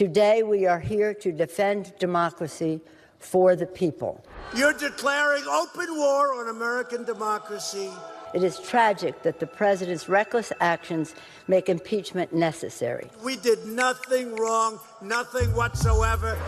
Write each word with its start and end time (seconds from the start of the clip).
Today 0.00 0.42
we 0.42 0.64
are 0.64 0.80
here 0.80 1.12
to 1.12 1.30
defend 1.30 1.92
democracy 1.98 2.80
for 3.18 3.54
the 3.54 3.66
people. 3.66 4.24
You're 4.56 4.72
declaring 4.72 5.44
open 5.44 5.94
war 5.94 6.40
on 6.40 6.48
American 6.48 7.04
democracy. 7.04 7.90
It 8.32 8.42
is 8.42 8.58
tragic 8.60 9.22
that 9.24 9.38
the 9.38 9.46
president's 9.46 10.08
reckless 10.08 10.54
actions 10.58 11.14
make 11.48 11.68
impeachment 11.68 12.32
necessary. 12.32 13.10
We 13.22 13.36
did 13.36 13.66
nothing 13.66 14.34
wrong, 14.36 14.80
nothing 15.02 15.54
whatsoever. 15.54 16.38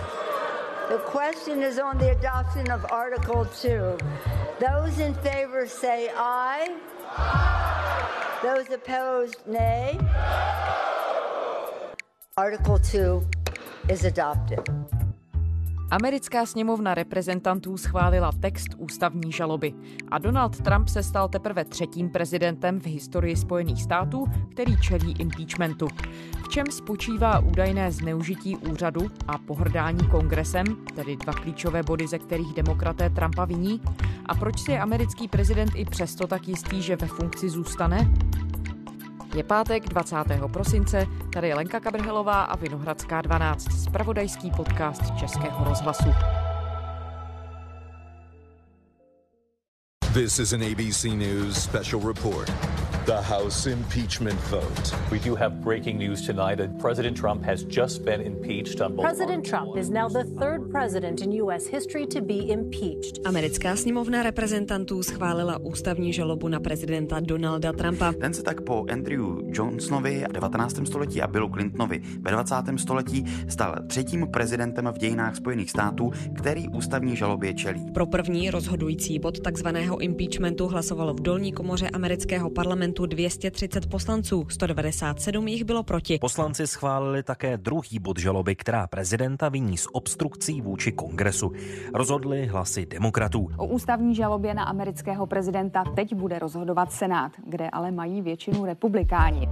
The 0.88 1.00
question 1.00 1.62
is 1.62 1.78
on 1.78 1.98
the 1.98 2.12
adoption 2.12 2.70
of 2.70 2.86
Article 2.90 3.44
2. 3.44 3.98
Those 4.60 4.98
in 4.98 5.12
favor 5.16 5.66
say 5.66 6.10
aye. 6.16 6.74
aye. 7.10 8.38
Those 8.42 8.70
opposed, 8.70 9.46
nay. 9.46 9.98
Article 12.38 12.78
2 12.78 13.22
is 13.88 14.04
adopted. 14.04 14.60
Americká 15.90 16.46
sněmovna 16.46 16.94
reprezentantů 16.94 17.76
schválila 17.76 18.32
text 18.40 18.68
ústavní 18.78 19.32
žaloby 19.32 19.74
a 20.10 20.18
Donald 20.18 20.60
Trump 20.60 20.88
se 20.88 21.02
stal 21.02 21.28
teprve 21.28 21.64
třetím 21.64 22.10
prezidentem 22.10 22.80
v 22.80 22.86
historii 22.86 23.36
Spojených 23.36 23.82
států, 23.82 24.26
který 24.50 24.76
čelí 24.80 25.14
impeachmentu. 25.18 25.88
V 26.44 26.48
čem 26.48 26.66
spočívá 26.66 27.38
údajné 27.38 27.92
zneužití 27.92 28.56
úřadu 28.56 29.10
a 29.28 29.38
pohrdání 29.38 30.08
kongresem, 30.08 30.64
tedy 30.94 31.16
dva 31.16 31.32
klíčové 31.32 31.82
body, 31.82 32.06
ze 32.06 32.18
kterých 32.18 32.54
demokraté 32.54 33.10
Trumpa 33.10 33.44
viní? 33.44 33.80
A 34.26 34.34
proč 34.34 34.60
si 34.60 34.72
je 34.72 34.80
americký 34.80 35.28
prezident 35.28 35.72
i 35.74 35.84
přesto 35.84 36.26
tak 36.26 36.48
jistý, 36.48 36.82
že 36.82 36.96
ve 36.96 37.06
funkci 37.06 37.48
zůstane? 37.48 38.10
Je 39.34 39.44
pátek 39.44 39.88
20. 39.88 40.16
prosince, 40.52 41.06
tady 41.32 41.48
je 41.48 41.54
Lenka 41.54 41.80
Kabrhelová 41.80 42.42
a 42.42 42.56
Vinohradská 42.56 43.22
12, 43.22 43.82
spravodajský 43.82 44.50
podcast 44.56 45.02
Českého 45.18 45.64
rozhlasu. 45.64 46.08
This 50.14 50.38
is 50.38 50.52
an 50.52 50.62
ABC 50.62 51.04
News 51.04 51.64
special 51.64 52.06
report. 52.06 52.52
The 53.06 53.20
House 53.20 53.66
impeachment 53.66 54.38
vote. 54.48 54.92
We 55.10 55.18
do 55.18 55.34
have 55.34 55.60
breaking 55.60 55.98
news 55.98 56.26
tonight. 56.26 56.78
President 56.78 57.16
Trump 57.16 57.44
has 57.44 57.64
just 57.64 58.04
been 58.04 58.20
impeached 58.20 58.80
on 58.80 58.94
both 58.94 59.06
President 59.06 59.44
Trump 59.46 59.76
is 59.76 59.90
now 59.90 60.08
the 60.08 60.24
third 60.24 60.70
president 60.70 61.20
in 61.20 61.32
U.S. 61.42 61.66
history 61.66 62.06
to 62.06 62.20
be 62.20 62.52
impeached. 62.52 63.26
Americká 63.26 63.76
sněmovna 63.76 64.22
reprezentantů 64.22 65.02
schválila 65.02 65.58
ústavní 65.58 66.12
žalobu 66.12 66.48
na 66.48 66.60
prezidenta 66.60 67.20
Donalda 67.20 67.72
Trumpa. 67.72 68.12
Ten 68.20 68.34
se 68.34 68.42
tak 68.42 68.60
po 68.60 68.86
Andrew 68.92 69.38
Johnsonovi 69.46 70.24
v 70.28 70.32
19. 70.32 70.86
století 70.86 71.22
a 71.22 71.26
Billu 71.26 71.48
Clintonovi 71.48 72.02
ve 72.20 72.30
20. 72.30 72.54
století 72.76 73.24
stal 73.48 73.74
třetím 73.86 74.26
prezidentem 74.26 74.86
v 74.92 74.98
dějinách 74.98 75.36
Spojených 75.36 75.70
států, 75.70 76.10
který 76.36 76.68
ústavní 76.68 77.16
žalobě 77.16 77.54
čelí. 77.54 77.90
Pro 77.94 78.06
první 78.06 78.50
rozhodující 78.50 79.18
bod 79.18 79.40
takzvaného 79.40 79.98
impeachmentu 79.98 80.68
hlasovalo 80.68 81.14
v 81.14 81.20
dolní 81.20 81.52
komoře 81.52 81.90
amerického 81.90 82.50
parlamentu 82.50 82.91
parlamentu 82.92 83.06
230 83.06 83.86
poslanců, 83.86 84.46
197 84.48 85.48
jich 85.48 85.64
bylo 85.64 85.82
proti. 85.82 86.18
Poslanci 86.20 86.66
schválili 86.66 87.22
také 87.22 87.56
druhý 87.56 87.98
bod 87.98 88.18
žaloby, 88.18 88.56
která 88.56 88.86
prezidenta 88.86 89.48
viní 89.48 89.76
z 89.76 89.86
obstrukcí 89.92 90.60
vůči 90.60 90.92
kongresu. 90.92 91.52
Rozhodli 91.94 92.46
hlasy 92.46 92.86
demokratů. 92.86 93.48
O 93.56 93.66
ústavní 93.66 94.14
žalobě 94.14 94.54
na 94.54 94.64
amerického 94.64 95.26
prezidenta 95.26 95.84
teď 95.96 96.14
bude 96.14 96.38
rozhodovat 96.38 96.92
Senát, 96.92 97.32
kde 97.46 97.70
ale 97.70 97.90
mají 97.90 98.22
většinu 98.22 98.64
republikáni. 98.64 99.48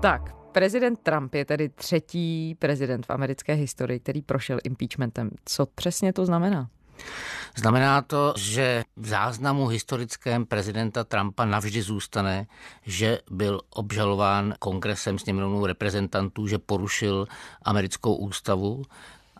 Tak, 0.00 0.39
Prezident 0.52 1.00
Trump 1.02 1.34
je 1.34 1.44
tedy 1.44 1.68
třetí 1.68 2.54
prezident 2.58 3.06
v 3.06 3.10
americké 3.10 3.54
historii, 3.54 4.00
který 4.00 4.22
prošel 4.22 4.58
impeachmentem. 4.64 5.30
Co 5.44 5.66
přesně 5.66 6.12
to 6.12 6.26
znamená? 6.26 6.68
Znamená 7.56 8.02
to, 8.02 8.34
že 8.36 8.84
v 8.96 9.06
záznamu 9.06 9.66
historickém 9.66 10.46
prezidenta 10.46 11.04
Trumpa 11.04 11.44
navždy 11.44 11.82
zůstane, 11.82 12.46
že 12.82 13.18
byl 13.30 13.60
obžalován 13.70 14.54
kongresem 14.58 15.18
sněmovnou 15.18 15.66
reprezentantů, 15.66 16.46
že 16.46 16.58
porušil 16.58 17.26
americkou 17.62 18.14
ústavu, 18.14 18.82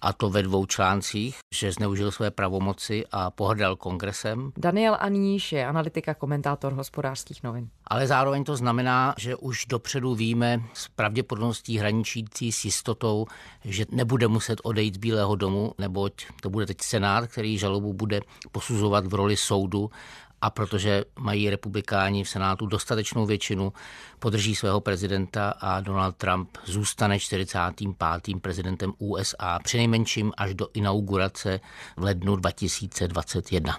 a 0.02 0.12
to 0.12 0.30
ve 0.30 0.42
dvou 0.42 0.66
článcích, 0.66 1.38
že 1.54 1.72
zneužil 1.72 2.10
své 2.10 2.30
pravomoci 2.30 3.04
a 3.12 3.30
pohrdal 3.30 3.76
kongresem. 3.76 4.52
Daniel 4.56 4.96
Aníš 5.00 5.52
je 5.52 5.66
analytika, 5.66 6.14
komentátor 6.14 6.72
hospodářských 6.72 7.42
novin. 7.42 7.68
Ale 7.86 8.06
zároveň 8.06 8.44
to 8.44 8.56
znamená, 8.56 9.14
že 9.18 9.36
už 9.36 9.66
dopředu 9.66 10.14
víme 10.14 10.62
s 10.74 10.88
pravděpodobností 10.88 11.78
hraničící 11.78 12.52
s 12.52 12.64
jistotou, 12.64 13.26
že 13.64 13.86
nebude 13.90 14.28
muset 14.28 14.60
odejít 14.62 14.94
z 14.94 14.98
Bílého 14.98 15.36
domu, 15.36 15.72
neboť 15.78 16.12
to 16.42 16.50
bude 16.50 16.66
teď 16.66 16.80
Senát, 16.80 17.26
který 17.26 17.58
žalobu 17.58 17.92
bude 17.92 18.20
posuzovat 18.52 19.06
v 19.06 19.14
roli 19.14 19.36
soudu 19.36 19.90
a 20.42 20.50
protože 20.50 21.04
mají 21.18 21.50
republikáni 21.50 22.24
v 22.24 22.28
Senátu 22.28 22.66
dostatečnou 22.66 23.26
většinu, 23.26 23.72
podrží 24.18 24.54
svého 24.54 24.80
prezidenta 24.80 25.50
a 25.50 25.80
Donald 25.80 26.16
Trump 26.16 26.58
zůstane 26.64 27.18
45. 27.18 28.40
prezidentem 28.40 28.92
USA, 28.98 29.58
přinejmenším 29.64 30.32
až 30.36 30.54
do 30.54 30.68
inaugurace 30.74 31.60
v 31.96 32.02
lednu 32.02 32.36
2021. 32.36 33.78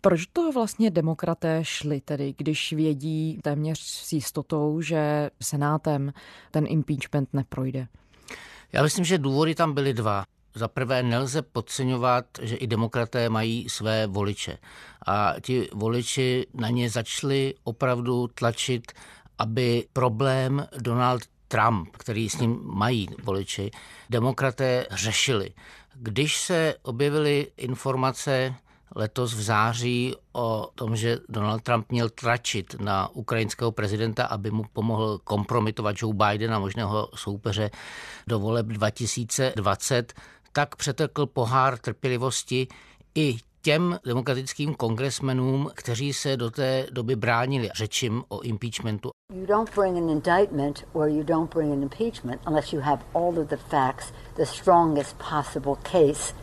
Proč 0.00 0.26
to 0.26 0.52
vlastně 0.52 0.90
demokraté 0.90 1.58
šli 1.62 2.00
tedy, 2.00 2.34
když 2.36 2.72
vědí 2.72 3.38
téměř 3.42 3.80
s 3.80 4.12
jistotou, 4.12 4.80
že 4.80 5.30
Senátem 5.42 6.12
ten 6.50 6.64
impeachment 6.68 7.28
neprojde? 7.32 7.86
Já 8.72 8.82
myslím, 8.82 9.04
že 9.04 9.18
důvody 9.18 9.54
tam 9.54 9.74
byly 9.74 9.94
dva. 9.94 10.24
Za 10.56 10.68
prvé 10.68 11.02
nelze 11.02 11.42
podceňovat, 11.42 12.24
že 12.42 12.56
i 12.56 12.66
demokraté 12.66 13.28
mají 13.28 13.68
své 13.68 14.06
voliče. 14.06 14.58
A 15.06 15.34
ti 15.40 15.68
voliči 15.74 16.46
na 16.54 16.68
ně 16.68 16.90
začali 16.90 17.54
opravdu 17.64 18.26
tlačit, 18.26 18.92
aby 19.38 19.86
problém 19.92 20.66
Donald 20.78 21.22
Trump, 21.48 21.96
který 21.96 22.30
s 22.30 22.38
ním 22.38 22.60
mají 22.64 23.08
voliči, 23.22 23.70
demokraté 24.10 24.86
řešili. 24.90 25.50
Když 25.94 26.40
se 26.40 26.74
objevily 26.82 27.46
informace 27.56 28.54
letos 28.94 29.34
v 29.34 29.42
září 29.42 30.14
o 30.32 30.70
tom, 30.74 30.96
že 30.96 31.18
Donald 31.28 31.62
Trump 31.62 31.90
měl 31.90 32.08
tlačit 32.08 32.76
na 32.80 33.08
ukrajinského 33.08 33.72
prezidenta, 33.72 34.26
aby 34.26 34.50
mu 34.50 34.64
pomohl 34.72 35.18
kompromitovat 35.24 35.96
Joe 35.98 36.14
Bidena, 36.14 36.58
možného 36.58 37.08
soupeře 37.14 37.70
do 38.26 38.38
voleb 38.38 38.66
2020, 38.66 40.14
tak 40.56 40.76
přetekl 40.76 41.26
pohár 41.26 41.78
trpělivosti 41.78 42.66
i 43.14 43.36
těm 43.62 43.98
demokratickým 44.06 44.74
kongresmenům, 44.74 45.70
kteří 45.74 46.12
se 46.12 46.36
do 46.36 46.50
té 46.50 46.86
doby 46.90 47.16
bránili 47.16 47.70
řečím 47.74 48.24
o 48.28 48.40
impeachmentu. 48.40 49.10
You 49.32 49.46
don't 49.46 49.74
bring 49.74 49.96
an 49.96 50.10
indictment 50.10 50.84
or 50.92 51.08
you 51.08 51.22
don't 51.22 51.54
bring 51.54 51.72
an 51.72 51.82
impeachment 51.82 52.40
unless 52.46 52.72
you 52.72 52.80
have 52.80 53.02
all 53.14 53.38
of 53.38 53.48
the 53.48 53.56
facts, 53.56 54.12
the 54.36 54.44
strongest 54.44 55.16
possible 55.30 55.74
case 55.82 56.34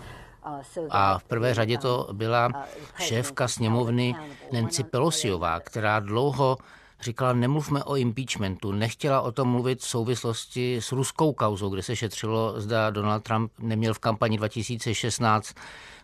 uh, 0.45 0.87
a 0.89 1.19
v 1.19 1.23
prvé 1.23 1.53
řadě 1.53 1.77
to 1.77 2.09
byla 2.13 2.47
uh, 2.47 2.53
šéfka 2.99 3.47
sněmovny 3.47 4.15
Nancy 4.51 4.83
Pelosiová, 4.83 5.59
která 5.59 5.99
dlouho 5.99 6.57
říkala, 7.03 7.33
nemluvme 7.33 7.83
o 7.83 7.95
impeachmentu, 7.95 8.71
nechtěla 8.71 9.21
o 9.21 9.31
tom 9.31 9.47
mluvit 9.47 9.79
v 9.79 9.87
souvislosti 9.87 10.77
s 10.77 10.91
ruskou 10.91 11.33
kauzou, 11.33 11.69
kde 11.69 11.83
se 11.83 11.95
šetřilo, 11.95 12.61
zda 12.61 12.89
Donald 12.89 13.23
Trump 13.23 13.51
neměl 13.59 13.93
v 13.93 13.99
kampani 13.99 14.37
2016 14.37 15.53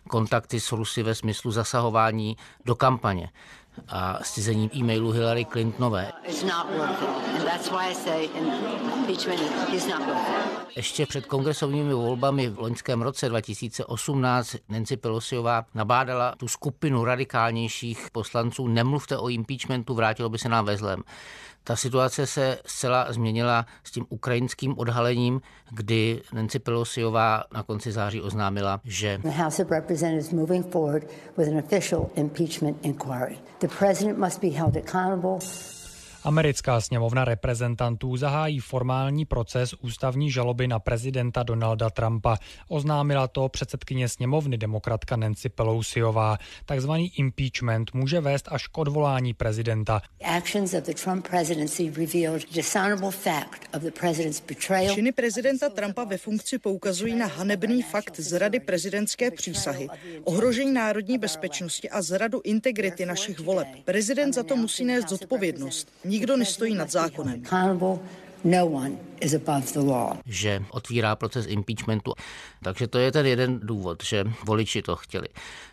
kontakty 0.08 0.60
s 0.60 0.72
Rusy 0.72 1.02
ve 1.02 1.14
smyslu 1.14 1.50
zasahování 1.50 2.36
do 2.64 2.74
kampaně 2.74 3.30
a 3.88 4.18
scizením 4.22 4.70
e-mailu 4.76 5.10
Hillary 5.10 5.44
Clintonové. 5.44 6.12
Ještě 10.76 11.06
před 11.06 11.26
kongresovými 11.26 11.94
volbami 11.94 12.48
v 12.48 12.58
loňském 12.58 13.02
roce 13.02 13.28
2018 13.28 14.56
Nancy 14.68 14.96
Pelosiová 14.96 15.64
nabádala 15.74 16.34
tu 16.36 16.48
skupinu 16.48 17.04
radikálnějších 17.04 18.08
poslanců, 18.12 18.68
nemluvte 18.68 19.18
o 19.18 19.28
impeachmentu, 19.28 19.94
vrátilo 19.94 20.28
by 20.28 20.38
se 20.38 20.48
nám 20.48 20.64
ve 20.64 20.76
zlem. 20.76 21.02
Ta 21.70 21.76
situace 21.76 22.26
se 22.26 22.58
zcela 22.66 23.12
změnila 23.12 23.66
s 23.84 23.90
tím 23.90 24.06
ukrajinským 24.08 24.78
odhalením, 24.78 25.40
kdy 25.70 26.22
Nancy 26.32 26.58
Pelosiová 26.58 27.44
na 27.54 27.62
konci 27.62 27.92
září 27.92 28.20
oznámila, 28.20 28.80
že 28.84 29.18
The 29.22 29.28
House 29.28 29.62
of 29.62 29.70
Representatives 29.70 30.32
moving 30.32 30.72
forward 30.72 31.04
with 31.36 31.48
an 31.48 31.58
official 31.58 32.10
impeachment 32.16 32.76
inquiry. 32.82 33.38
The 33.58 33.68
president 33.78 34.18
must 34.18 34.40
be 34.40 34.48
held 34.48 34.76
accountable 34.76 35.38
Americká 36.24 36.80
sněmovna 36.80 37.24
reprezentantů 37.24 38.16
zahájí 38.16 38.58
formální 38.60 39.24
proces 39.24 39.74
ústavní 39.74 40.30
žaloby 40.30 40.68
na 40.68 40.78
prezidenta 40.78 41.42
Donalda 41.42 41.90
Trumpa. 41.90 42.36
Oznámila 42.68 43.28
to 43.28 43.48
předsedkyně 43.48 44.08
sněmovny 44.08 44.58
demokratka 44.58 45.16
Nancy 45.16 45.48
Pelosiová. 45.48 46.38
Takzvaný 46.66 47.12
impeachment 47.18 47.94
může 47.94 48.20
vést 48.20 48.48
až 48.48 48.66
k 48.66 48.78
odvolání 48.78 49.34
prezidenta. 49.34 50.02
Činy 54.94 55.12
prezidenta 55.12 55.68
Trumpa 55.68 56.04
ve 56.04 56.18
funkci 56.18 56.58
poukazují 56.58 57.14
na 57.14 57.26
hanebný 57.26 57.82
fakt 57.82 58.20
zrady 58.20 58.60
prezidentské 58.60 59.30
přísahy, 59.30 59.88
ohrožení 60.24 60.72
národní 60.72 61.18
bezpečnosti 61.18 61.90
a 61.90 62.02
zradu 62.02 62.40
integrity 62.44 63.06
našich 63.06 63.40
voleb. 63.40 63.68
Prezident 63.84 64.32
za 64.32 64.42
to 64.42 64.56
musí 64.56 64.84
nést 64.84 65.08
zodpovědnost. 65.08 65.92
Nikdo 66.10 66.36
nestojí 66.36 66.74
nad 66.74 66.90
zákonem. 66.90 67.42
No 68.44 68.66
one 68.66 68.96
is 69.20 69.34
above 69.34 69.66
the 69.72 69.78
law. 69.78 70.16
Že 70.26 70.64
otvírá 70.70 71.16
proces 71.16 71.46
impeachmentu. 71.46 72.12
Takže 72.62 72.86
to 72.86 72.98
je 72.98 73.12
ten 73.12 73.26
jeden 73.26 73.60
důvod, 73.62 74.04
že 74.04 74.24
voliči 74.46 74.82
to 74.82 74.96
chtěli. 74.96 75.28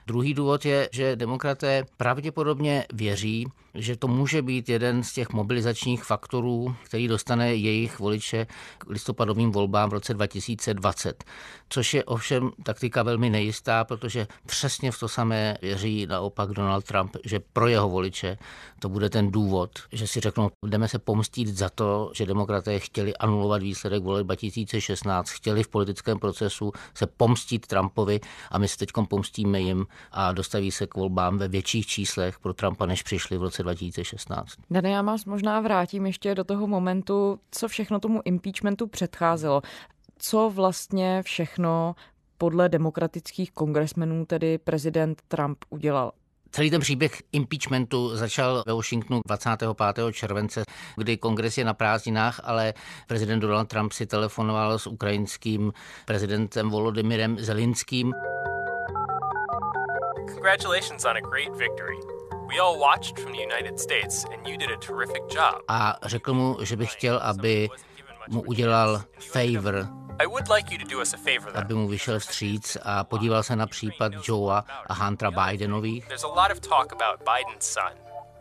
Druhý 0.07 0.33
důvod 0.33 0.65
je, 0.65 0.89
že 0.91 1.15
demokraté 1.15 1.85
pravděpodobně 1.97 2.85
věří, 2.93 3.47
že 3.73 3.95
to 3.95 4.07
může 4.07 4.41
být 4.41 4.69
jeden 4.69 5.03
z 5.03 5.13
těch 5.13 5.29
mobilizačních 5.29 6.03
faktorů, 6.03 6.75
který 6.83 7.07
dostane 7.07 7.55
jejich 7.55 7.99
voliče 7.99 8.47
k 8.77 8.89
listopadovým 8.89 9.51
volbám 9.51 9.89
v 9.89 9.93
roce 9.93 10.13
2020. 10.13 11.23
Což 11.69 11.93
je 11.93 12.03
ovšem 12.03 12.51
taktika 12.63 13.03
velmi 13.03 13.29
nejistá, 13.29 13.83
protože 13.83 14.27
přesně 14.45 14.91
v 14.91 14.99
to 14.99 15.07
samé 15.07 15.57
věří 15.61 16.05
naopak 16.05 16.49
Donald 16.49 16.85
Trump, 16.85 17.15
že 17.25 17.39
pro 17.39 17.67
jeho 17.67 17.89
voliče 17.89 18.37
to 18.79 18.89
bude 18.89 19.09
ten 19.09 19.31
důvod, 19.31 19.71
že 19.91 20.07
si 20.07 20.19
řeknou, 20.19 20.49
jdeme 20.65 20.87
se 20.87 20.99
pomstít 20.99 21.47
za 21.47 21.69
to, 21.69 22.11
že 22.15 22.25
demokraté 22.25 22.79
chtěli 22.79 23.17
anulovat 23.17 23.61
výsledek 23.61 24.03
voleb 24.03 24.25
2016, 24.25 25.29
chtěli 25.29 25.63
v 25.63 25.67
politickém 25.67 26.19
procesu 26.19 26.71
se 26.93 27.07
pomstit 27.07 27.67
Trumpovi 27.67 28.19
a 28.51 28.57
my 28.57 28.67
se 28.67 28.77
teď 28.77 28.89
pomstíme 29.09 29.59
jim 29.61 29.85
a 30.11 30.31
dostaví 30.31 30.71
se 30.71 30.87
k 30.87 30.95
volbám 30.95 31.37
ve 31.37 31.47
větších 31.47 31.87
číslech 31.87 32.39
pro 32.39 32.53
Trumpa, 32.53 32.85
než 32.85 33.03
přišli 33.03 33.37
v 33.37 33.41
roce 33.41 33.63
2016. 33.63 34.53
Dane, 34.69 34.89
já 34.89 35.01
vás 35.01 35.25
možná 35.25 35.61
vrátím 35.61 36.05
ještě 36.05 36.35
do 36.35 36.43
toho 36.43 36.67
momentu, 36.67 37.39
co 37.51 37.67
všechno 37.67 37.99
tomu 37.99 38.21
impeachmentu 38.25 38.87
předcházelo. 38.87 39.61
Co 40.17 40.49
vlastně 40.49 41.23
všechno 41.23 41.95
podle 42.37 42.69
demokratických 42.69 43.51
kongresmenů 43.51 44.25
tedy 44.25 44.57
prezident 44.57 45.21
Trump 45.27 45.57
udělal? 45.69 46.11
Celý 46.51 46.69
ten 46.69 46.81
příběh 46.81 47.21
impeachmentu 47.31 48.15
začal 48.15 48.63
ve 48.67 48.73
Washingtonu 48.73 49.21
25. 49.25 49.75
července, 50.11 50.63
kdy 50.95 51.17
kongres 51.17 51.57
je 51.57 51.65
na 51.65 51.73
prázdninách, 51.73 52.41
ale 52.43 52.73
prezident 53.07 53.39
Donald 53.39 53.67
Trump 53.67 53.91
si 53.91 54.05
telefonoval 54.05 54.79
s 54.79 54.87
ukrajinským 54.87 55.73
prezidentem 56.05 56.69
Volodymyrem 56.69 57.39
Zelinským. 57.39 58.13
Congratulations 60.27 61.05
on 61.05 61.17
a 61.17 61.21
great 61.21 61.51
victory. 61.55 61.97
We 62.47 62.59
all 62.59 62.79
watched 62.79 63.19
from 63.19 63.31
the 63.31 63.41
United 63.41 63.79
States 63.79 64.25
and 64.25 64.47
you 64.47 64.57
did 64.57 64.69
a 64.71 64.77
terrific 64.77 65.21
job. 65.29 65.61
A 65.67 65.99
řekl 66.03 66.33
mu, 66.33 66.57
že 66.61 66.75
by 66.75 66.85
chtěl, 66.85 67.19
aby 67.23 67.69
mu 68.29 68.41
udělal 68.41 69.03
favor 69.19 69.87
aby 71.53 71.73
mu 71.73 71.87
vyšel 71.87 72.19
vstříc 72.19 72.77
a 72.83 73.03
podíval 73.03 73.43
se 73.43 73.55
na 73.55 73.67
případ 73.67 74.13
Joea 74.23 74.63
a 74.87 74.93
Huntera 74.93 75.31
Bidenových. 75.31 76.07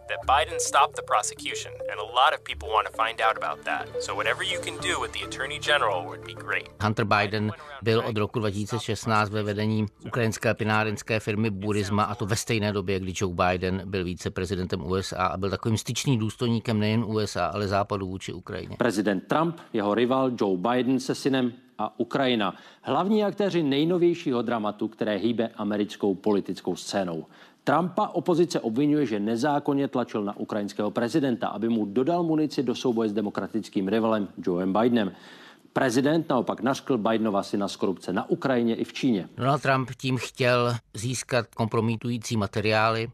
That 0.08 0.20
Biden 0.26 0.58
stopped 0.60 0.96
the 0.96 1.02
prosecution, 1.02 1.72
and 1.90 1.96
a 2.00 2.08
lot 2.20 2.34
of 2.34 2.40
people 2.44 2.68
want 2.68 2.86
to 2.86 2.92
find 3.02 3.20
out 3.20 3.36
about 3.42 3.64
that. 3.64 4.02
So 4.02 4.14
whatever 4.14 4.42
you 4.52 4.58
can 4.60 4.76
do 4.90 5.00
with 5.00 5.12
the 5.12 5.22
Attorney 5.26 5.58
General 5.58 6.04
would 6.04 6.24
be 6.26 6.34
great. 6.34 6.68
Hunter 6.82 7.04
Biden 7.04 7.52
byl 7.82 8.02
od 8.06 8.16
roku 8.16 8.38
2016 8.38 9.30
ve 9.30 9.42
vedení 9.42 9.86
ukrajinské 10.06 10.54
pinárenské 10.54 11.20
firmy 11.20 11.50
Burisma 11.50 12.04
a 12.04 12.14
to 12.14 12.26
ve 12.26 12.36
stejné 12.36 12.72
době, 12.72 13.00
kdy 13.00 13.12
Joe 13.16 13.34
Biden 13.34 13.82
byl 13.84 14.04
viceprezidentem 14.04 14.86
USA 14.86 15.26
a 15.26 15.36
byl 15.36 15.50
takovým 15.50 15.78
styčným 15.78 16.18
důstojníkem 16.18 16.80
nejen 16.80 17.04
USA, 17.04 17.46
ale 17.46 17.68
západu 17.68 18.06
vůči 18.06 18.32
Ukrajině. 18.32 18.76
Prezident 18.78 19.28
Trump, 19.28 19.60
jeho 19.72 19.94
rival 19.94 20.30
Joe 20.40 20.58
Biden 20.58 21.00
se 21.00 21.14
synem 21.14 21.52
a 21.78 22.00
Ukrajina. 22.00 22.54
Hlavní 22.82 23.24
aktéři 23.24 23.62
nejnovějšího 23.62 24.42
dramatu, 24.42 24.88
které 24.88 25.16
hýbe 25.16 25.48
americkou 25.56 26.14
politickou 26.14 26.76
scénou. 26.76 27.26
Trumpa 27.66 28.08
opozice 28.08 28.60
obvinuje, 28.60 29.06
že 29.06 29.20
nezákonně 29.20 29.88
tlačil 29.88 30.24
na 30.24 30.36
ukrajinského 30.36 30.90
prezidenta, 30.90 31.48
aby 31.48 31.68
mu 31.68 31.84
dodal 31.86 32.22
munici 32.22 32.62
do 32.62 32.74
souboje 32.74 33.08
s 33.08 33.12
demokratickým 33.12 33.88
rivalem 33.88 34.28
Joeem 34.46 34.72
Bidenem. 34.72 35.12
Prezident 35.72 36.28
naopak 36.28 36.60
naškl 36.60 36.98
Bidenova 36.98 37.42
syna 37.42 37.68
z 37.68 37.76
korupce 37.76 38.12
na 38.12 38.30
Ukrajině 38.30 38.74
i 38.74 38.84
v 38.84 38.92
Číně. 38.92 39.28
Donald 39.36 39.62
Trump 39.62 39.90
tím 39.98 40.16
chtěl 40.16 40.74
získat 40.94 41.46
kompromitující 41.54 42.36
materiály 42.36 43.10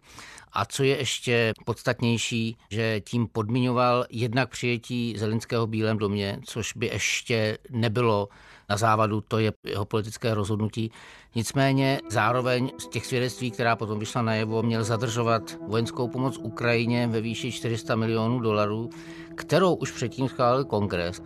a 0.53 0.65
co 0.65 0.83
je 0.83 0.99
ještě 0.99 1.53
podstatnější, 1.65 2.57
že 2.71 3.01
tím 3.01 3.27
podmiňoval 3.33 4.05
jednak 4.11 4.51
přijetí 4.51 5.15
Zelenského 5.19 5.67
v 5.67 5.71
Bílém 5.71 5.99
domě, 5.99 6.39
což 6.45 6.73
by 6.77 6.87
ještě 6.87 7.59
nebylo 7.71 8.29
na 8.69 8.77
závadu, 8.77 9.21
to 9.21 9.39
je 9.39 9.53
jeho 9.65 9.85
politické 9.85 10.35
rozhodnutí. 10.35 10.91
Nicméně 11.35 12.01
zároveň 12.11 12.71
z 12.79 12.87
těch 12.87 13.07
svědectví, 13.07 13.51
která 13.51 13.77
potom 13.77 13.99
vyšla 13.99 14.23
najevo, 14.23 14.63
měl 14.63 14.85
zadržovat 14.85 15.59
vojenskou 15.69 16.09
pomoc 16.09 16.39
Ukrajině 16.39 17.07
ve 17.07 17.21
výši 17.21 17.53
400 17.53 17.97
milionů 17.97 18.41
dolarů, 18.41 18.91
kterou 19.35 19.75
už 19.75 19.91
předtím 19.91 20.29
schválil 20.29 20.65
kongres. 20.65 21.23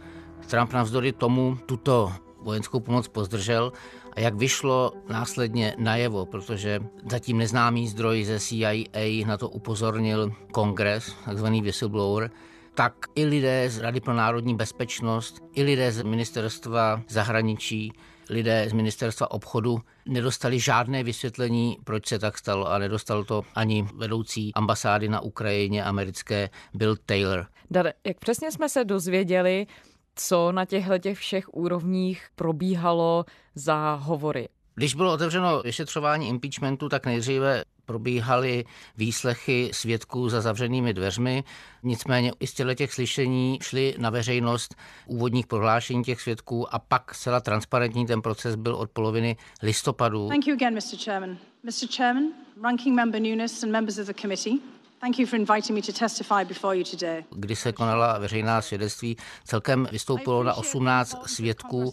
Trump 0.46 0.72
navzdory 0.72 1.12
tomu 1.12 1.58
tuto 1.66 2.12
vojenskou 2.40 2.80
pomoc 2.80 3.08
pozdržel 3.08 3.72
a 4.12 4.20
jak 4.20 4.34
vyšlo 4.34 4.92
následně 5.08 5.74
najevo, 5.78 6.26
protože 6.26 6.80
zatím 7.10 7.38
neznámý 7.38 7.88
zdroj 7.88 8.24
ze 8.24 8.40
CIA 8.40 9.26
na 9.26 9.36
to 9.36 9.48
upozornil 9.48 10.32
kongres, 10.52 11.14
takzvaný 11.24 11.62
whistleblower, 11.62 12.30
tak 12.76 12.94
i 13.14 13.24
lidé 13.24 13.70
z 13.70 13.78
Rady 13.78 14.00
pro 14.00 14.14
národní 14.14 14.56
bezpečnost, 14.56 15.40
i 15.54 15.62
lidé 15.62 15.92
z 15.92 16.02
ministerstva 16.02 17.02
zahraničí, 17.08 17.92
lidé 18.30 18.66
z 18.68 18.72
ministerstva 18.72 19.30
obchodu 19.30 19.78
nedostali 20.06 20.60
žádné 20.60 21.02
vysvětlení, 21.04 21.76
proč 21.84 22.06
se 22.06 22.18
tak 22.18 22.38
stalo 22.38 22.70
a 22.70 22.78
nedostal 22.78 23.24
to 23.24 23.42
ani 23.54 23.88
vedoucí 23.94 24.54
ambasády 24.54 25.08
na 25.08 25.20
Ukrajině 25.20 25.84
americké 25.84 26.50
Bill 26.74 26.96
Taylor. 27.06 27.46
Dare, 27.70 27.92
jak 28.04 28.18
přesně 28.18 28.52
jsme 28.52 28.68
se 28.68 28.84
dozvěděli, 28.84 29.66
co 30.14 30.52
na 30.52 30.64
těchto 30.64 30.98
těch 30.98 31.18
všech 31.18 31.54
úrovních 31.54 32.26
probíhalo 32.34 33.24
za 33.54 33.94
hovory? 33.94 34.48
Když 34.74 34.94
bylo 34.94 35.12
otevřeno 35.12 35.62
vyšetřování 35.62 36.28
impeachmentu, 36.28 36.88
tak 36.88 37.06
nejdříve 37.06 37.64
probíhaly 37.86 38.64
výslechy 38.96 39.70
svědků 39.72 40.28
za 40.28 40.40
zavřenými 40.40 40.94
dveřmi. 40.94 41.44
Nicméně 41.82 42.32
i 42.40 42.46
z 42.46 42.54
těch 42.74 42.92
slyšení 42.92 43.58
šly 43.62 43.94
na 43.98 44.10
veřejnost 44.10 44.74
úvodních 45.06 45.46
prohlášení 45.46 46.04
těch 46.04 46.20
svědků 46.20 46.74
a 46.74 46.78
pak 46.78 47.14
zcela 47.14 47.40
transparentní 47.40 48.06
ten 48.06 48.22
proces 48.22 48.54
byl 48.54 48.74
od 48.74 48.90
poloviny 48.90 49.36
listopadu. 49.62 50.28
Thank 50.28 50.46
you 50.46 50.54
again, 50.54 50.74
Mr. 50.74 50.96
Chairman. 51.04 51.38
Mr. 51.62 51.86
Chairman, 51.96 52.24
ranking 52.62 52.96
member 52.96 53.20
Nunes 53.20 53.62
and 53.62 53.72
members 53.72 53.98
of 53.98 54.06
the 54.06 54.14
committee. 54.20 54.75
Thank 55.06 55.20
you 55.20 55.26
for 55.26 55.36
inviting 55.36 55.76
me 55.76 55.82
to 55.82 55.92
testify 55.92 56.44
before 56.44 56.74
you 56.74 56.84
today. 56.84 57.24
Kdy 57.30 57.56
se 57.56 57.72
konala 57.72 58.18
veřejná 58.18 58.62
svědectví, 58.62 59.16
celkem 59.44 59.88
vystoupilo 59.92 60.42
na 60.42 60.54
18 60.54 61.16
svědků 61.26 61.92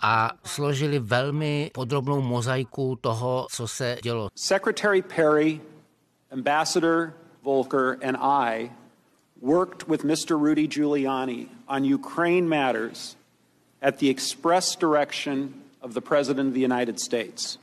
a 0.00 0.30
složili 0.44 0.98
velmi 0.98 1.70
podrobnou 1.74 2.20
mozaiku 2.20 2.98
toho, 3.00 3.46
co 3.50 3.68
se 3.68 3.98
dělo. 4.02 4.28
Secretary 4.34 5.02
Perry, 5.02 5.60
Ambassador 6.32 7.12
Volker 7.42 7.96
and 8.02 8.16
I 8.20 8.70
worked 9.42 9.88
with 9.88 10.04
Mr. 10.04 10.36
Rudy 10.36 10.68
Giuliani 10.68 11.46
on 11.68 11.94
Ukraine 11.94 12.48
matters 12.48 13.16
at 13.82 13.98
the 13.98 14.10
express 14.10 14.76
direction 14.76 15.54
of 15.80 15.94
the 15.94 16.00
President 16.00 16.48
of 16.48 16.54
the 16.54 16.64
United 16.64 17.00
States. 17.00 17.58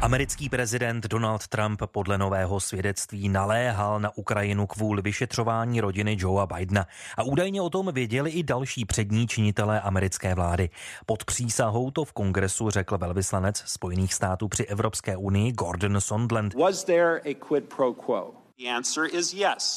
Americký 0.00 0.48
prezident 0.48 1.06
Donald 1.06 1.48
Trump 1.48 1.82
podle 1.86 2.18
nového 2.18 2.60
svědectví 2.60 3.28
naléhal 3.28 4.00
na 4.00 4.16
Ukrajinu 4.16 4.66
kvůli 4.66 5.02
vyšetřování 5.02 5.80
rodiny 5.80 6.16
Joea 6.20 6.46
Bidena 6.46 6.86
a 7.16 7.22
údajně 7.22 7.62
o 7.62 7.70
tom 7.70 7.92
věděli 7.92 8.30
i 8.30 8.42
další 8.42 8.84
přední 8.84 9.26
činitelé 9.26 9.80
americké 9.80 10.34
vlády. 10.34 10.70
Pod 11.06 11.24
přísahou 11.24 11.90
to 11.90 12.04
v 12.04 12.12
kongresu 12.12 12.70
řekl 12.70 12.98
velvyslanec 12.98 13.62
Spojených 13.66 14.14
států 14.14 14.48
při 14.48 14.64
Evropské 14.64 15.16
unii 15.16 15.52
Gordon 15.52 16.00
Sondland. 16.00 16.54
Was 16.54 16.84
there 16.84 17.20
a 17.20 17.34
quid 17.34 17.64
pro 17.76 17.92
quo? 17.92 18.45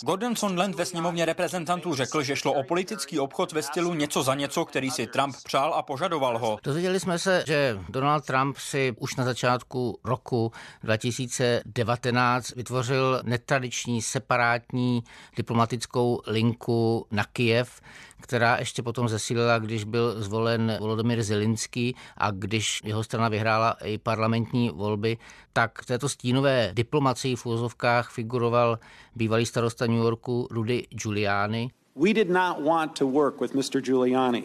Gordon 0.04 0.36
Sondland 0.36 0.76
ve 0.76 0.86
sněmovně 0.86 1.26
reprezentantů 1.26 1.96
řekl, 1.96 2.24
že 2.24 2.36
šlo 2.36 2.54
o 2.54 2.64
politický 2.64 3.20
obchod 3.20 3.52
ve 3.52 3.64
stylu 3.64 3.94
něco 3.94 4.24
za 4.24 4.36
něco, 4.36 4.66
který 4.66 4.92
si 4.92 5.08
Trump 5.08 5.36
přál 5.44 5.74
a 5.74 5.82
požadoval 5.82 6.38
ho. 6.38 6.60
Dozvěděli 6.64 7.00
jsme 7.00 7.20
se, 7.20 7.44
že 7.48 7.80
Donald 7.90 8.26
Trump 8.26 8.58
si 8.58 8.96
už 9.00 9.16
na 9.16 9.24
začátku 9.24 10.00
roku 10.04 10.52
2019 10.84 12.56
vytvořil 12.56 13.22
netradiční 13.24 14.02
separátní 14.02 15.04
diplomatickou 15.36 16.22
linku 16.28 17.08
na 17.12 17.24
Kijev, 17.24 17.82
která 18.22 18.58
ještě 18.58 18.84
potom 18.84 19.10
zesílila, 19.10 19.60
když 19.60 19.84
byl 19.84 20.22
zvolen 20.22 20.78
Volodymyr 20.80 21.24
Zelinský 21.24 21.96
a 22.18 22.32
když 22.32 22.82
jeho 22.84 23.04
strana 23.04 23.30
vyhrála 23.30 23.76
i 23.84 23.98
parlamentní 23.98 24.70
volby, 24.70 25.18
tak 25.54 25.82
v 25.82 25.86
této 25.86 26.10
stínové 26.10 26.72
diplomacii 26.74 27.36
v 27.36 27.46
úzovkách 27.46 28.12
figuroval 28.12 28.80
bývalý 29.16 29.46
starosta 29.46 29.88
New 29.88 30.04
Yorku 30.04 30.48
Rudy 30.52 30.88
Giuliani. 30.90 31.70
We 31.96 32.14
did 32.14 32.30
not 32.30 32.62
want 32.62 32.98
to 33.00 33.08
work 33.08 33.42
with 33.42 33.54
Mr. 33.56 33.82
Giuliani. 33.82 34.44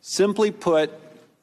Simply 0.00 0.50
put, 0.50 0.90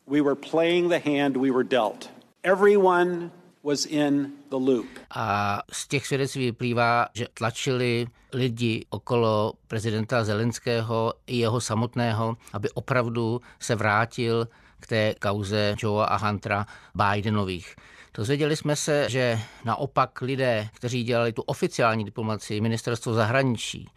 we 0.07 0.21
were 0.21 0.35
playing 0.35 0.89
the 0.89 0.99
hand 1.09 1.37
we 1.37 1.51
were 1.51 1.63
dealt. 1.63 2.09
Everyone 2.43 3.31
was 3.65 3.85
in 3.85 4.31
the 4.49 4.55
loop. 4.55 4.85
A 5.09 5.61
z 5.71 5.87
těch 5.87 6.07
svědectví 6.07 6.45
vyplývá, 6.45 7.07
že 7.13 7.27
tlačili 7.33 8.07
lidi 8.33 8.85
okolo 8.89 9.53
prezidenta 9.67 10.23
Zelenského 10.23 11.13
i 11.27 11.37
jeho 11.37 11.61
samotného, 11.61 12.37
aby 12.53 12.69
opravdu 12.69 13.41
se 13.59 13.75
vrátil 13.75 14.47
k 14.79 14.87
té 14.87 15.15
kauze 15.21 15.75
Joea 15.79 16.05
a 16.05 16.17
Huntera 16.17 16.65
Bidenových. 16.95 17.75
Dozvěděli 18.13 18.55
jsme 18.55 18.75
se, 18.75 19.09
že 19.09 19.39
naopak 19.65 20.21
lidé, 20.21 20.69
kteří 20.73 21.03
dělali 21.03 21.33
tu 21.33 21.41
oficiální 21.41 22.05
diplomaci, 22.05 22.61
ministerstvo 22.61 23.13
zahraničí, 23.13 23.89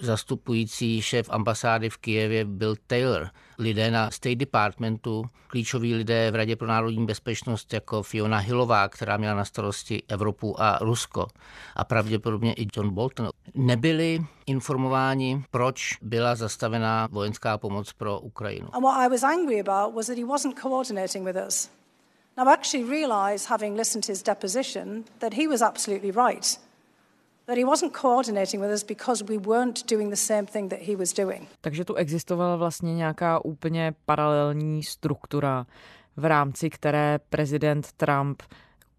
zastupující 0.00 1.02
šéf 1.02 1.30
ambasády 1.30 1.90
v 1.90 1.96
Kijevě 1.98 2.44
byl 2.44 2.74
Taylor. 2.86 3.30
Lidé 3.58 3.90
na 3.90 4.10
State 4.10 4.38
Departmentu, 4.38 5.24
klíčoví 5.46 5.94
lidé 5.94 6.30
v 6.30 6.34
Radě 6.34 6.56
pro 6.56 6.68
národní 6.68 7.06
bezpečnost 7.06 7.72
jako 7.72 8.02
Fiona 8.02 8.38
Hillová, 8.38 8.88
která 8.88 9.16
měla 9.16 9.34
na 9.34 9.44
starosti 9.44 10.02
Evropu 10.08 10.60
a 10.60 10.78
Rusko 10.78 11.26
a 11.76 11.84
pravděpodobně 11.84 12.52
i 12.52 12.66
John 12.76 12.90
Bolton, 12.94 13.28
nebyli 13.54 14.20
informováni, 14.46 15.44
proč 15.50 15.98
byla 16.02 16.34
zastavená 16.34 17.08
vojenská 17.10 17.58
pomoc 17.58 17.92
pro 17.92 18.20
Ukrajinu. 18.20 18.68
And 18.74 18.82
what 18.82 19.06
I 19.06 19.08
was 19.08 19.22
angry 19.22 19.60
about 19.60 19.94
was 19.94 20.06
that 20.06 20.18
he 20.18 20.24
wasn't 20.24 20.60
coordinating 20.60 21.26
with 21.26 21.36
us. 21.48 21.70
Now, 22.36 22.48
I 22.48 22.52
actually 22.52 22.84
realised, 22.90 23.48
having 23.48 23.76
listened 23.76 24.04
to 24.04 24.12
his 24.12 24.22
deposition, 24.22 25.04
that 25.20 25.34
he 25.34 25.46
was 25.46 25.62
absolutely 25.62 26.10
right. 26.10 26.58
Takže 31.60 31.84
tu 31.84 31.94
existovala 31.94 32.56
vlastně 32.56 32.94
nějaká 32.94 33.44
úplně 33.44 33.94
paralelní 34.06 34.82
struktura, 34.82 35.66
v 36.16 36.24
rámci 36.24 36.70
které 36.70 37.18
prezident 37.30 37.92
Trump 37.92 38.42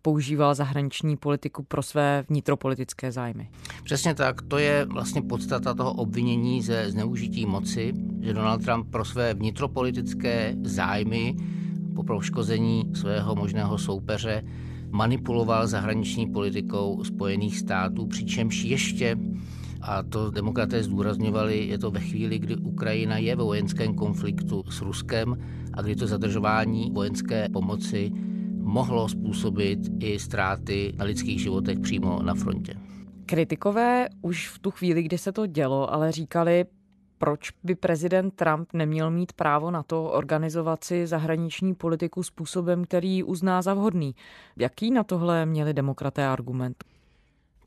používal 0.02 0.56
zahraniční 0.56 1.18
politiku 1.18 1.64
pro 1.64 1.84
své 1.84 2.26
vnitropolitické 2.30 3.12
zájmy. 3.12 3.50
Přesně 3.84 4.16
tak, 4.16 4.42
to 4.42 4.58
je 4.58 4.86
vlastně 4.86 5.22
podstata 5.22 5.74
toho 5.74 5.94
obvinění 5.94 6.62
ze 6.62 6.92
zneužití 6.92 7.46
moci, 7.46 7.94
že 8.22 8.34
Donald 8.34 8.64
Trump 8.64 8.92
pro 8.92 9.06
své 9.06 9.34
vnitropolitické 9.34 10.56
zájmy 10.64 11.36
po 11.96 12.04
poškození 12.04 12.92
svého 12.96 13.36
možného 13.36 13.78
soupeře 13.78 14.44
manipuloval 14.96 15.68
zahraniční 15.68 16.28
politikou 16.28 17.04
Spojených 17.04 17.58
států, 17.58 18.08
přičemž 18.08 18.64
ještě 18.64 19.18
a 19.82 20.04
to 20.04 20.32
demokraté 20.32 20.84
zdůrazňovali, 20.84 21.68
je 21.68 21.78
to 21.78 21.92
ve 21.92 22.00
chvíli, 22.00 22.40
kdy 22.40 22.56
Ukrajina 22.56 23.18
je 23.18 23.36
ve 23.36 23.44
vojenském 23.44 23.96
konfliktu 23.96 24.64
s 24.70 24.82
Ruskem 24.82 25.38
a 25.74 25.82
kdy 25.82 25.96
to 25.96 26.08
zadržování 26.08 26.92
vojenské 26.92 27.50
pomoci 27.50 28.12
mohlo 28.58 29.10
způsobit 29.10 29.80
i 30.00 30.20
ztráty 30.20 30.94
na 30.98 31.06
lidských 31.06 31.42
životech 31.42 31.80
přímo 31.80 32.22
na 32.24 32.34
frontě. 32.34 32.74
Kritikové 33.26 34.10
už 34.22 34.50
v 34.50 34.60
tu 34.60 34.72
chvíli, 34.72 35.04
kdy 35.04 35.18
se 35.18 35.32
to 35.32 35.46
dělo, 35.46 35.94
ale 35.94 36.12
říkali, 36.12 36.66
proč 37.26 37.52
by 37.64 37.76
prezident 37.76 38.32
Trump 38.32 38.70
neměl 38.74 39.12
mít 39.12 39.34
právo 39.34 39.72
na 39.72 39.84
to 39.84 40.04
organizovat 40.04 40.84
si 40.84 41.08
zahraniční 41.08 41.76
politiku 41.76 42.24
způsobem, 42.24 42.84
který 42.84 43.24
uzná 43.24 43.62
za 43.62 43.74
vhodný. 43.74 44.16
Jaký 44.58 44.92
na 44.92 45.04
tohle 45.04 45.46
měli 45.46 45.74
demokraté 45.74 46.28
argument? 46.28 46.84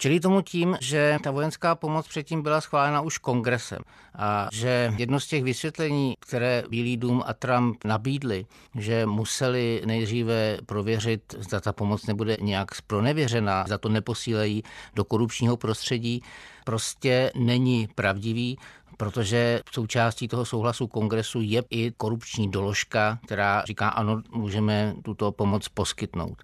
Čili 0.01 0.21
tomu 0.21 0.43
tím, 0.43 0.77
že 0.81 1.19
ta 1.23 1.31
vojenská 1.31 1.75
pomoc 1.75 2.09
předtím 2.09 2.43
byla 2.43 2.61
schválena 2.61 3.01
už 3.01 3.19
kongresem 3.19 3.79
a 4.15 4.49
že 4.53 4.95
jedno 4.97 5.21
z 5.21 5.27
těch 5.27 5.45
vysvětlení, 5.45 6.15
které 6.21 6.63
Bílý 6.71 6.97
dům 6.97 7.23
a 7.27 7.35
Trump 7.35 7.85
nabídli, 7.85 8.47
že 8.75 9.07
museli 9.07 9.83
nejdříve 9.87 10.59
prověřit, 10.67 11.35
zda 11.39 11.61
ta 11.61 11.73
pomoc 11.73 12.07
nebude 12.07 12.37
nějak 12.41 12.75
spronevěřená, 12.75 13.65
za 13.69 13.79
to 13.79 13.89
neposílejí 13.89 14.63
do 14.95 15.05
korupčního 15.05 15.57
prostředí, 15.57 16.23
prostě 16.65 17.33
není 17.35 17.89
pravdivý 17.95 18.59
protože 18.99 19.61
součástí 19.73 20.29
toho 20.29 20.45
souhlasu 20.45 20.87
kongresu 20.87 21.41
je 21.43 21.63
i 21.71 21.93
korupční 21.97 22.51
doložka, 22.51 23.19
která 23.25 23.63
říká, 23.67 23.89
ano, 23.89 24.23
můžeme 24.33 24.95
tuto 25.05 25.33
pomoc 25.33 25.69
poskytnout. 25.69 26.43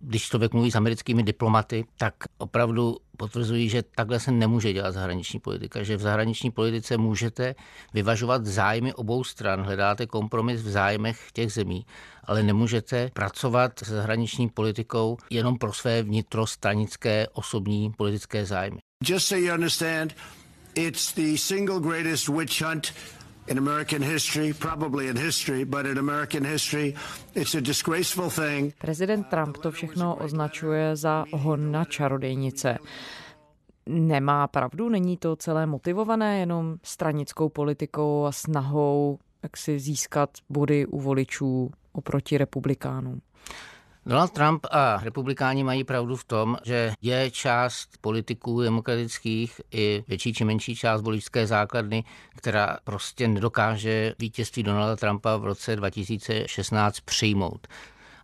Když 0.00 0.28
člověk 0.28 0.52
mluví 0.52 0.70
s 0.70 0.74
americkými 0.74 1.22
diplomaty, 1.22 1.84
tak 1.98 2.14
opravdu 2.38 2.96
potvrzují, 3.16 3.68
že 3.68 3.82
takhle 3.82 4.20
se 4.20 4.30
nemůže 4.30 4.72
dělat 4.72 4.92
zahraniční 4.92 5.40
politika, 5.40 5.82
že 5.82 5.96
v 5.96 6.00
zahraniční 6.00 6.50
politice 6.50 6.96
můžete 6.96 7.54
vyvažovat 7.94 8.46
zájmy 8.46 8.94
obou 8.94 9.24
stran, 9.24 9.62
hledáte 9.62 10.06
kompromis 10.06 10.62
v 10.62 10.68
zájmech 10.68 11.28
těch 11.32 11.52
zemí, 11.52 11.86
ale 12.24 12.42
nemůžete 12.42 13.10
pracovat 13.14 13.72
s 13.78 13.88
zahraniční 13.88 14.48
politikou 14.48 15.16
jenom 15.30 15.58
pro 15.58 15.72
své 15.72 16.02
vnitrostranické 16.02 17.26
osobní 17.32 17.92
politické 17.96 18.44
zájmy. 18.44 18.78
Just 19.04 19.28
so 19.28 19.46
you 19.46 19.54
understand, 19.54 20.14
It's 20.76 21.12
the 21.14 21.36
single 21.36 21.80
greatest 21.80 22.28
witch 22.28 22.62
hunt 22.62 22.92
in 23.46 23.58
American 23.58 24.02
history, 24.02 24.52
probably 24.52 25.08
in 25.08 25.16
history, 25.16 25.64
but 25.64 25.86
in 25.86 25.98
American 25.98 26.44
history, 26.44 26.94
it's 27.34 27.54
a 27.54 27.60
disgraceful 27.60 28.30
thing. 28.30 28.72
Prezident 28.78 29.28
Trump 29.28 29.58
to 29.58 29.70
všechno 29.70 30.16
označuje 30.16 30.96
za 30.96 31.24
hon 31.32 31.72
na 31.72 31.84
čarodejnice. 31.84 32.78
Nemá 33.86 34.46
pravdu, 34.46 34.88
není 34.88 35.16
to 35.16 35.36
celé 35.36 35.66
motivované 35.66 36.38
jenom 36.38 36.76
stranickou 36.82 37.48
politikou 37.48 38.24
a 38.24 38.32
snahou 38.32 39.18
jak 39.42 39.56
si 39.56 39.78
získat 39.78 40.30
body 40.48 40.86
u 40.86 41.00
voličů 41.00 41.70
oproti 41.92 42.38
republikánům. 42.38 43.20
Donald 44.06 44.32
Trump 44.32 44.66
a 44.70 45.00
republikáni 45.02 45.64
mají 45.64 45.84
pravdu 45.84 46.16
v 46.16 46.24
tom, 46.24 46.56
že 46.64 46.92
je 47.02 47.30
část 47.30 47.88
politiků 48.00 48.62
demokratických 48.62 49.60
i 49.70 50.04
větší 50.08 50.32
či 50.34 50.44
menší 50.44 50.76
část 50.76 51.02
voličské 51.02 51.46
základny, 51.46 52.04
která 52.36 52.78
prostě 52.84 53.28
nedokáže 53.28 54.14
vítězství 54.18 54.62
Donalda 54.62 54.96
Trumpa 54.96 55.36
v 55.36 55.44
roce 55.44 55.76
2016 55.76 57.00
přijmout. 57.00 57.66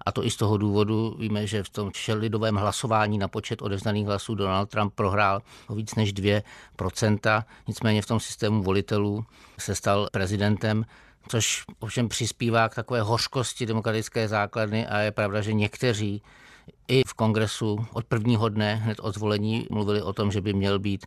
A 0.06 0.12
to 0.12 0.24
i 0.24 0.30
z 0.30 0.36
toho 0.36 0.56
důvodu 0.56 1.16
víme, 1.18 1.46
že 1.46 1.62
v 1.62 1.68
tom 1.68 1.90
lidovém 2.14 2.56
hlasování 2.56 3.18
na 3.18 3.28
počet 3.28 3.62
odevzdaných 3.62 4.06
hlasů 4.06 4.34
Donald 4.34 4.70
Trump 4.70 4.94
prohrál 4.94 5.42
o 5.68 5.74
víc 5.74 5.94
než 5.94 6.14
2%. 6.14 7.42
Nicméně 7.68 8.02
v 8.02 8.06
tom 8.06 8.20
systému 8.20 8.62
volitelů 8.62 9.24
se 9.58 9.74
stal 9.74 10.08
prezidentem 10.12 10.84
což 11.28 11.64
ovšem 11.80 12.08
přispívá 12.08 12.68
k 12.68 12.74
takové 12.74 13.02
hořkosti 13.02 13.66
demokratické 13.66 14.28
základny 14.28 14.86
a 14.86 14.98
je 14.98 15.10
pravda, 15.10 15.40
že 15.40 15.52
někteří 15.52 16.22
i 16.88 17.02
v 17.06 17.14
kongresu 17.14 17.86
od 17.92 18.04
prvního 18.04 18.48
dne, 18.48 18.74
hned 18.74 19.00
od 19.00 19.14
zvolení, 19.14 19.66
mluvili 19.70 20.02
o 20.02 20.12
tom, 20.12 20.32
že 20.32 20.40
by 20.40 20.52
měl 20.52 20.78
být 20.78 21.06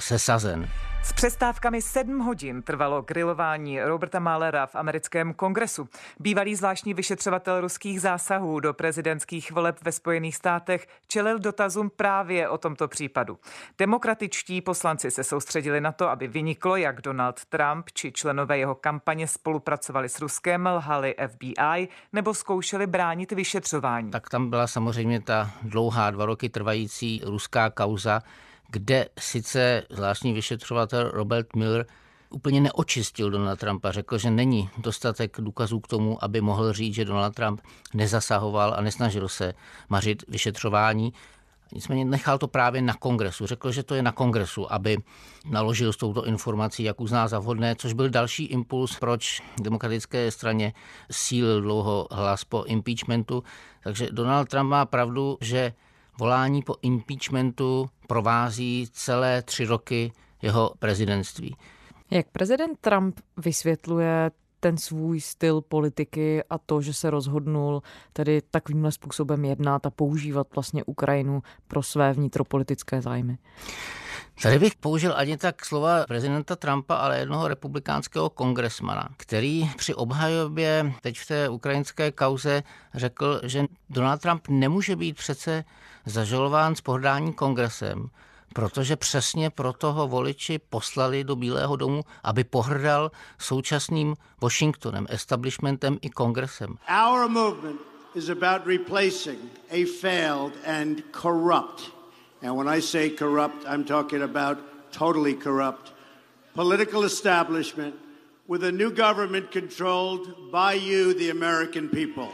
sesazen. 0.00 0.68
S 1.06 1.12
přestávkami 1.12 1.82
sedm 1.82 2.18
hodin 2.18 2.62
trvalo 2.62 3.02
grilování 3.02 3.80
Roberta 3.80 4.18
Malera 4.18 4.66
v 4.66 4.74
americkém 4.74 5.34
kongresu. 5.34 5.88
Bývalý 6.20 6.54
zvláštní 6.54 6.94
vyšetřovatel 6.94 7.60
ruských 7.60 8.00
zásahů 8.00 8.60
do 8.60 8.74
prezidentských 8.74 9.52
voleb 9.52 9.76
ve 9.82 9.92
Spojených 9.92 10.36
státech 10.36 10.88
čelil 11.06 11.38
dotazům 11.38 11.90
právě 11.96 12.48
o 12.48 12.58
tomto 12.58 12.88
případu. 12.88 13.38
Demokratičtí 13.78 14.60
poslanci 14.60 15.10
se 15.10 15.24
soustředili 15.24 15.80
na 15.80 15.92
to, 15.92 16.08
aby 16.08 16.28
vyniklo, 16.28 16.76
jak 16.76 17.00
Donald 17.00 17.44
Trump 17.44 17.86
či 17.92 18.12
členové 18.12 18.58
jeho 18.58 18.74
kampaně 18.74 19.28
spolupracovali 19.28 20.08
s 20.08 20.20
Ruskem, 20.20 20.66
lhali 20.66 21.14
FBI 21.28 21.88
nebo 22.12 22.34
zkoušeli 22.34 22.86
bránit 22.86 23.32
vyšetřování. 23.32 24.10
Tak 24.10 24.30
tam 24.30 24.50
byla 24.50 24.66
samozřejmě 24.66 25.20
ta 25.20 25.50
dlouhá 25.62 26.10
dva 26.10 26.26
roky 26.26 26.48
trvající 26.48 27.22
ruská 27.24 27.70
kauza, 27.70 28.22
kde 28.70 29.08
sice 29.18 29.82
zvláštní 29.90 30.32
vyšetřovatel 30.32 31.10
Robert 31.10 31.56
Miller 31.56 31.86
úplně 32.30 32.60
neočistil 32.60 33.30
Donald 33.30 33.58
Trumpa, 33.58 33.92
řekl, 33.92 34.18
že 34.18 34.30
není 34.30 34.70
dostatek 34.78 35.36
důkazů 35.40 35.80
k 35.80 35.88
tomu, 35.88 36.24
aby 36.24 36.40
mohl 36.40 36.72
říct, 36.72 36.94
že 36.94 37.04
Donald 37.04 37.34
Trump 37.34 37.60
nezasahoval 37.94 38.74
a 38.74 38.80
nesnažil 38.80 39.28
se 39.28 39.54
mařit 39.88 40.24
vyšetřování. 40.28 41.12
Nicméně 41.72 42.04
nechal 42.04 42.38
to 42.38 42.48
právě 42.48 42.82
na 42.82 42.94
kongresu. 42.94 43.46
Řekl, 43.46 43.72
že 43.72 43.82
to 43.82 43.94
je 43.94 44.02
na 44.02 44.12
kongresu, 44.12 44.72
aby 44.72 44.96
naložil 45.50 45.92
s 45.92 45.96
touto 45.96 46.26
informací, 46.26 46.82
jak 46.82 47.00
uzná 47.00 47.28
za 47.28 47.38
vhodné, 47.38 47.76
což 47.76 47.92
byl 47.92 48.08
další 48.08 48.44
impuls, 48.44 48.98
proč 48.98 49.42
demokratické 49.60 50.30
straně 50.30 50.72
sílil 51.10 51.60
dlouho 51.60 52.06
hlas 52.10 52.44
po 52.44 52.64
impeachmentu. 52.64 53.42
Takže 53.82 54.08
Donald 54.12 54.48
Trump 54.48 54.70
má 54.70 54.86
pravdu, 54.86 55.38
že 55.40 55.72
volání 56.18 56.62
po 56.62 56.76
impeachmentu 56.82 57.90
provází 58.06 58.88
celé 58.92 59.42
tři 59.42 59.64
roky 59.64 60.12
jeho 60.42 60.72
prezidentství. 60.78 61.56
Jak 62.10 62.26
prezident 62.28 62.78
Trump 62.80 63.20
vysvětluje 63.36 64.30
ten 64.60 64.76
svůj 64.76 65.20
styl 65.20 65.60
politiky 65.60 66.42
a 66.50 66.58
to, 66.58 66.82
že 66.82 66.94
se 66.94 67.10
rozhodnul 67.10 67.82
tedy 68.12 68.42
takovýmhle 68.50 68.92
způsobem 68.92 69.44
jednat 69.44 69.86
a 69.86 69.90
používat 69.90 70.46
vlastně 70.54 70.84
Ukrajinu 70.84 71.42
pro 71.68 71.82
své 71.82 72.12
vnitropolitické 72.12 73.02
zájmy? 73.02 73.38
Tady 74.42 74.58
bych 74.58 74.74
použil 74.74 75.12
ani 75.16 75.36
tak 75.36 75.64
slova 75.64 76.04
prezidenta 76.06 76.56
Trumpa, 76.56 76.96
ale 76.96 77.18
jednoho 77.18 77.48
republikánského 77.48 78.30
kongresmana, 78.30 79.08
který 79.16 79.70
při 79.76 79.94
obhajobě 79.94 80.92
teď 81.00 81.18
v 81.18 81.26
té 81.26 81.48
ukrajinské 81.48 82.12
kauze 82.12 82.62
řekl, 82.94 83.40
že 83.44 83.64
Donald 83.90 84.20
Trump 84.20 84.48
nemůže 84.48 84.96
být 84.96 85.16
přece 85.16 85.64
zažalován 86.06 86.74
s 86.74 86.80
pohrdání 86.80 87.32
kongresem, 87.32 88.08
protože 88.54 88.96
přesně 88.96 89.50
proto 89.50 89.92
ho 89.92 90.08
voliči 90.08 90.58
poslali 90.58 91.24
do 91.24 91.36
Bílého 91.36 91.76
domu, 91.76 92.02
aby 92.24 92.44
pohrdal 92.44 93.10
současným 93.38 94.14
Washingtonem, 94.40 95.06
establishmentem 95.10 95.98
i 96.02 96.10
kongresem. 96.10 96.76
Our 97.06 97.28
movement 97.28 97.80
is 98.14 98.28
about 98.28 98.66
replacing 98.66 99.38
a 99.70 99.84
failed 100.00 100.52
and 100.66 101.00
corrupt, 101.22 101.95
and 102.42 102.56
when 102.56 102.68
I 102.68 102.80
say 102.80 103.10
corrupt, 103.10 103.66
I'm 103.66 103.84
talking 103.84 104.22
about 104.22 104.58
totally 104.92 105.34
corrupt, 105.34 105.92
political 106.54 107.04
establishment 107.04 107.94
with 108.48 108.64
a 108.64 108.72
new 108.72 108.90
government 108.90 109.50
controlled 109.50 110.50
by 110.52 110.74
you, 110.74 111.14
the 111.14 111.30
American 111.30 111.88
people. 111.88 112.28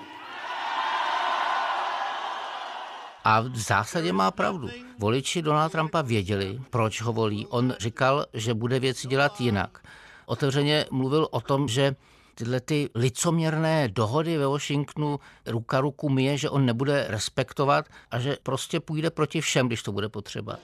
A 3.24 3.40
v 3.40 3.56
zásadě 3.56 4.12
má 4.12 4.30
pravdu. 4.30 4.68
Voliči 4.98 5.42
Donald 5.42 5.72
Trumpa 5.72 6.02
věděli, 6.02 6.60
proč 6.70 7.02
ho 7.02 7.12
volí. 7.12 7.46
On 7.46 7.74
říkal, 7.78 8.26
že 8.32 8.54
bude 8.54 8.80
věci 8.80 9.08
dělat 9.08 9.40
jinak. 9.40 9.78
Otevřeně 10.26 10.86
mluvil 10.90 11.28
o 11.30 11.40
tom, 11.40 11.68
že 11.68 11.96
tyhle 12.34 12.60
ty 12.60 12.88
licoměrné 12.94 13.88
dohody 13.88 14.38
ve 14.38 14.46
Washingtonu 14.46 15.20
ruka 15.46 15.80
ruku 15.80 16.18
je, 16.18 16.38
že 16.38 16.50
on 16.50 16.66
nebude 16.66 17.06
respektovat 17.08 17.86
a 18.10 18.18
že 18.18 18.36
prostě 18.42 18.80
půjde 18.80 19.10
proti 19.10 19.40
všem, 19.40 19.66
když 19.66 19.82
to 19.82 19.92
bude 19.92 20.08
potřeba. 20.08 20.56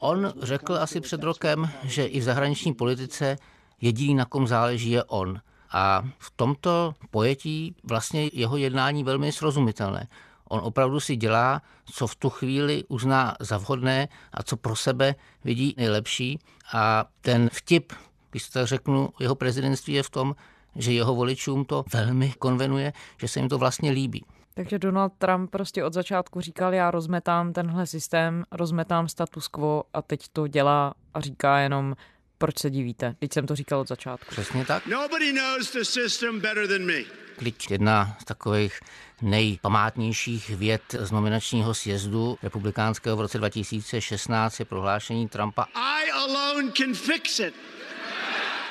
On 0.00 0.32
řekl 0.42 0.74
asi 0.74 1.00
před 1.00 1.22
rokem, 1.22 1.68
že 1.84 2.06
i 2.06 2.20
v 2.20 2.22
zahraniční 2.22 2.74
politice 2.74 3.36
jediný, 3.80 4.14
na 4.14 4.24
kom 4.24 4.46
záleží, 4.46 4.90
je 4.90 5.04
on. 5.04 5.40
A 5.72 6.08
v 6.18 6.32
tomto 6.36 6.94
pojetí 7.10 7.76
vlastně 7.84 8.30
jeho 8.32 8.56
jednání 8.56 9.04
velmi 9.04 9.32
srozumitelné. 9.32 10.08
On 10.52 10.60
opravdu 10.64 11.00
si 11.00 11.16
dělá, 11.16 11.62
co 11.84 12.06
v 12.06 12.14
tu 12.14 12.30
chvíli 12.30 12.84
uzná 12.88 13.36
za 13.40 13.58
vhodné 13.58 14.08
a 14.32 14.42
co 14.42 14.56
pro 14.56 14.76
sebe 14.76 15.14
vidí 15.44 15.74
nejlepší. 15.76 16.38
A 16.72 17.04
ten 17.20 17.50
vtip, 17.52 17.92
když 18.30 18.48
to 18.48 18.66
řeknu, 18.66 19.08
jeho 19.20 19.34
prezidentství 19.34 19.94
je 19.94 20.02
v 20.02 20.10
tom, 20.10 20.34
že 20.76 20.92
jeho 20.92 21.14
voličům 21.14 21.64
to 21.64 21.84
velmi 21.92 22.32
konvenuje, 22.38 22.92
že 23.20 23.28
se 23.28 23.40
jim 23.40 23.48
to 23.48 23.58
vlastně 23.58 23.90
líbí. 23.90 24.24
Takže 24.54 24.78
Donald 24.78 25.12
Trump 25.18 25.50
prostě 25.50 25.84
od 25.84 25.92
začátku 25.92 26.40
říkal, 26.40 26.74
já 26.74 26.90
rozmetám 26.90 27.52
tenhle 27.52 27.86
systém, 27.86 28.44
rozmetám 28.52 29.08
status 29.08 29.48
quo 29.48 29.82
a 29.94 30.02
teď 30.02 30.28
to 30.32 30.46
dělá 30.46 30.94
a 31.14 31.20
říká 31.20 31.58
jenom, 31.58 31.94
proč 32.40 32.58
se 32.58 32.70
divíte? 32.70 33.14
Teď 33.18 33.32
jsem 33.32 33.46
to 33.46 33.56
říkal 33.56 33.80
od 33.80 33.88
začátku. 33.88 34.26
Přesně 34.30 34.64
tak. 34.64 34.86
Nobody 34.86 35.32
knows 35.32 35.72
the 35.72 35.82
system 35.82 36.40
better 36.40 36.68
than 36.68 36.86
me. 36.86 37.02
Klíč 37.36 37.70
jedna 37.70 38.16
z 38.20 38.24
takových 38.24 38.80
nejpamátnějších 39.22 40.50
věd 40.50 40.82
z 40.98 41.10
nominačního 41.10 41.74
sjezdu 41.74 42.38
republikánského 42.42 43.16
v 43.16 43.20
roce 43.20 43.38
2016 43.38 44.58
je 44.58 44.64
prohlášení 44.64 45.28
Trumpa 45.28 45.66
I 45.74 46.10
alone 46.10 46.72
can 46.72 46.94
fix 46.94 47.38
it. 47.40 47.54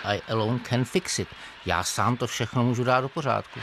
I 0.03 0.21
alone 0.29 0.59
can 0.69 0.85
fix 0.85 1.19
it. 1.19 1.27
Já 1.65 1.83
sám 1.83 2.17
to 2.17 2.27
všechno 2.27 2.63
můžu 2.63 2.83
dát 2.83 3.01
do 3.01 3.09
pořádku. 3.09 3.59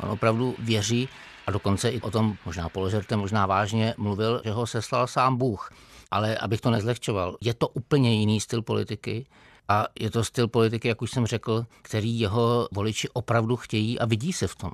On 0.00 0.10
opravdu 0.10 0.54
věří 0.58 1.08
a 1.46 1.50
dokonce 1.50 1.88
i 1.88 2.00
o 2.00 2.10
tom 2.10 2.36
možná 2.44 2.68
položerte, 2.68 3.16
možná 3.16 3.46
vážně 3.46 3.94
mluvil, 3.96 4.42
že 4.44 4.50
ho 4.50 4.66
seslal 4.66 5.06
sám 5.06 5.36
Bůh 5.36 5.70
ale 6.10 6.38
abych 6.38 6.60
to 6.60 6.70
nezlehčoval, 6.70 7.36
je 7.40 7.54
to 7.54 7.68
úplně 7.68 8.14
jiný 8.14 8.40
styl 8.40 8.62
politiky 8.62 9.26
a 9.68 9.86
je 10.00 10.10
to 10.10 10.24
styl 10.24 10.48
politiky, 10.48 10.88
jak 10.88 11.02
už 11.02 11.10
jsem 11.10 11.26
řekl, 11.26 11.66
který 11.82 12.20
jeho 12.20 12.68
voliči 12.72 13.08
opravdu 13.08 13.56
chtějí 13.56 13.98
a 13.98 14.04
vidí 14.04 14.32
se 14.32 14.46
v 14.46 14.56
tom. 14.56 14.70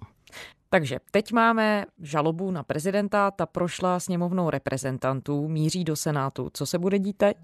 Takže 0.71 0.99
teď 1.11 1.33
máme 1.33 1.85
žalobu 2.03 2.51
na 2.51 2.63
prezidenta, 2.63 3.31
ta 3.31 3.47
prošla 3.47 4.01
sněmovnou 4.01 4.51
reprezentantů, 4.51 5.49
míří 5.49 5.85
do 5.85 5.97
Senátu. 5.97 6.51
Co 6.53 6.67
se 6.67 6.79
bude 6.79 6.99
dít 6.99 7.17
teď? 7.17 7.37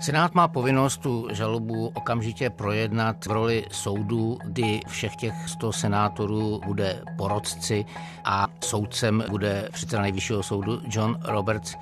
Senát 0.00 0.34
má 0.34 0.48
povinnost 0.48 1.00
tu 1.00 1.28
žalobu 1.32 1.92
okamžitě 1.94 2.50
projednat 2.50 3.26
v 3.26 3.30
roli 3.30 3.64
soudu, 3.70 4.38
kdy 4.44 4.80
všech 4.88 5.16
těch 5.16 5.34
100 5.48 5.72
senátorů 5.72 6.60
bude 6.66 7.02
porodci 7.16 7.84
a 8.24 8.46
soudcem 8.64 9.24
bude 9.30 9.68
předseda 9.72 10.02
nejvyššího 10.02 10.42
soudu 10.42 10.80
John 10.88 11.18
Roberts. 11.24 11.74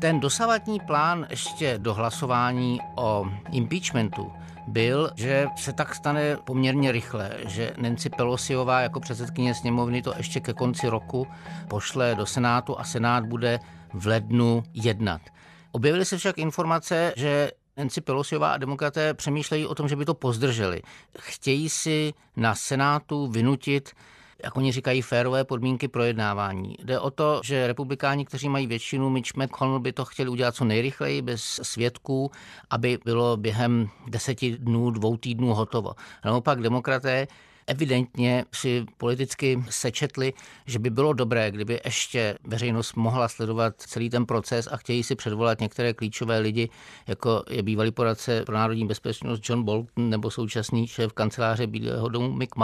Ten 0.00 0.20
dosavadní 0.20 0.80
plán 0.80 1.26
ještě 1.30 1.78
do 1.78 1.94
hlasování 1.94 2.80
o 2.96 3.26
impeachmentu 3.52 4.32
byl, 4.66 5.10
že 5.14 5.46
se 5.56 5.72
tak 5.72 5.94
stane 5.94 6.36
poměrně 6.36 6.92
rychle, 6.92 7.30
že 7.46 7.74
Nancy 7.76 8.10
Pelosiová 8.10 8.80
jako 8.80 9.00
předsedkyně 9.00 9.54
sněmovny 9.54 10.02
to 10.02 10.14
ještě 10.16 10.40
ke 10.40 10.52
konci 10.52 10.88
roku 10.88 11.26
pošle 11.68 12.14
do 12.14 12.26
Senátu 12.26 12.80
a 12.80 12.84
Senát 12.84 13.24
bude 13.24 13.58
v 13.94 14.06
lednu 14.06 14.62
jednat. 14.74 15.20
Objevily 15.72 16.04
se 16.04 16.18
však 16.18 16.38
informace, 16.38 17.12
že 17.16 17.50
Nancy 17.76 18.00
Pelosiová 18.00 18.52
a 18.52 18.58
demokraté 18.58 19.14
přemýšlejí 19.14 19.66
o 19.66 19.74
tom, 19.74 19.88
že 19.88 19.96
by 19.96 20.04
to 20.04 20.14
pozdrželi. 20.14 20.82
Chtějí 21.18 21.68
si 21.68 22.14
na 22.36 22.54
Senátu 22.54 23.26
vynutit 23.26 23.90
jak 24.44 24.56
oni 24.56 24.72
říkají, 24.72 25.02
férové 25.02 25.44
podmínky 25.44 25.88
projednávání. 25.88 26.76
Jde 26.84 27.00
o 27.00 27.10
to, 27.10 27.40
že 27.44 27.66
republikáni, 27.66 28.24
kteří 28.24 28.48
mají 28.48 28.66
většinu, 28.66 29.10
Mitch 29.10 29.36
McConnell 29.36 29.80
by 29.80 29.92
to 29.92 30.04
chtěli 30.04 30.28
udělat 30.28 30.54
co 30.54 30.64
nejrychleji, 30.64 31.22
bez 31.22 31.60
svědků, 31.62 32.30
aby 32.70 32.98
bylo 33.04 33.36
během 33.36 33.88
deseti 34.06 34.58
dnů, 34.58 34.90
dvou 34.90 35.16
týdnů 35.16 35.54
hotovo. 35.54 35.94
Naopak 36.24 36.60
demokraté 36.60 37.26
evidentně 37.66 38.44
si 38.54 38.86
politicky 38.96 39.64
sečetli, 39.70 40.32
že 40.66 40.78
by 40.78 40.90
bylo 40.90 41.12
dobré, 41.12 41.50
kdyby 41.50 41.80
ještě 41.84 42.38
veřejnost 42.44 42.96
mohla 42.96 43.28
sledovat 43.28 43.74
celý 43.76 44.10
ten 44.10 44.26
proces 44.26 44.68
a 44.72 44.76
chtějí 44.76 45.02
si 45.02 45.14
předvolat 45.14 45.60
některé 45.60 45.94
klíčové 45.94 46.38
lidi, 46.38 46.68
jako 47.06 47.44
je 47.50 47.62
bývalý 47.62 47.90
poradce 47.90 48.44
pro 48.44 48.54
národní 48.54 48.86
bezpečnost 48.86 49.42
John 49.48 49.62
Bolton 49.62 50.10
nebo 50.10 50.30
současný 50.30 50.86
šéf 50.86 51.12
kanceláře 51.12 51.66
Bílého 51.66 52.08
domu 52.08 52.32
Mick 52.32 52.56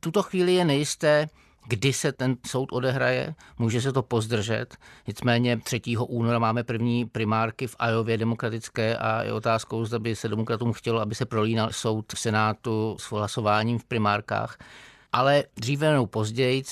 Tuto 0.00 0.22
chvíli 0.22 0.54
je 0.54 0.64
nejisté, 0.64 1.28
kdy 1.68 1.92
se 1.92 2.12
ten 2.12 2.36
soud 2.46 2.72
odehraje, 2.72 3.34
může 3.58 3.80
se 3.80 3.92
to 3.92 4.02
pozdržet. 4.02 4.76
Nicméně 5.06 5.56
3. 5.56 5.80
února 6.08 6.38
máme 6.38 6.64
první 6.64 7.06
primárky 7.06 7.66
v 7.66 7.76
Ajově 7.78 8.18
demokratické 8.18 8.96
a 8.96 9.22
je 9.22 9.32
otázkou, 9.32 9.84
zda 9.84 9.98
by 9.98 10.16
se 10.16 10.28
demokratům 10.28 10.72
chtělo, 10.72 11.00
aby 11.00 11.14
se 11.14 11.26
prolínal 11.26 11.72
soud 11.72 12.12
v 12.12 12.18
Senátu 12.18 12.96
s 13.00 13.10
hlasováním 13.10 13.78
v 13.78 13.84
primárkách. 13.84 14.58
Ale 15.12 15.44
dříve 15.56 15.92
nebo 15.92 16.06
později 16.06 16.62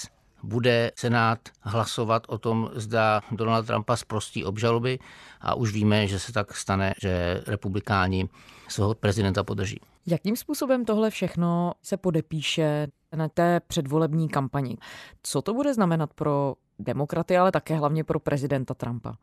bude 0.43 0.93
Senát 0.97 1.38
hlasovat 1.61 2.23
o 2.29 2.38
tom, 2.38 2.71
zda 2.75 3.21
Donald 3.31 3.67
Trumpa 3.67 3.97
zprostí 3.97 4.45
obžaloby 4.45 4.99
a 5.41 5.55
už 5.55 5.73
víme, 5.73 6.07
že 6.07 6.19
se 6.19 6.33
tak 6.33 6.57
stane, 6.57 6.95
že 7.03 7.43
republikáni 7.47 8.29
svého 8.69 8.95
prezidenta 8.95 9.45
podrží. 9.45 9.81
Jakým 10.07 10.37
způsobem 10.37 10.85
tohle 10.85 11.11
všechno 11.11 11.73
se 11.83 11.97
podepíše 11.97 12.87
té 13.35 13.61
předvolební 13.66 14.29
kampani? 14.29 14.77
Co 15.23 15.42
to 15.42 15.55
bude 15.55 15.75
znamenat 15.75 16.14
pro 16.14 16.55
demokraty, 16.79 17.37
ale 17.37 17.53
také 17.53 17.77
hlavně 17.77 18.05
pro 18.05 18.21
prezidenta 18.21 18.75
Trumpa? 18.75 19.14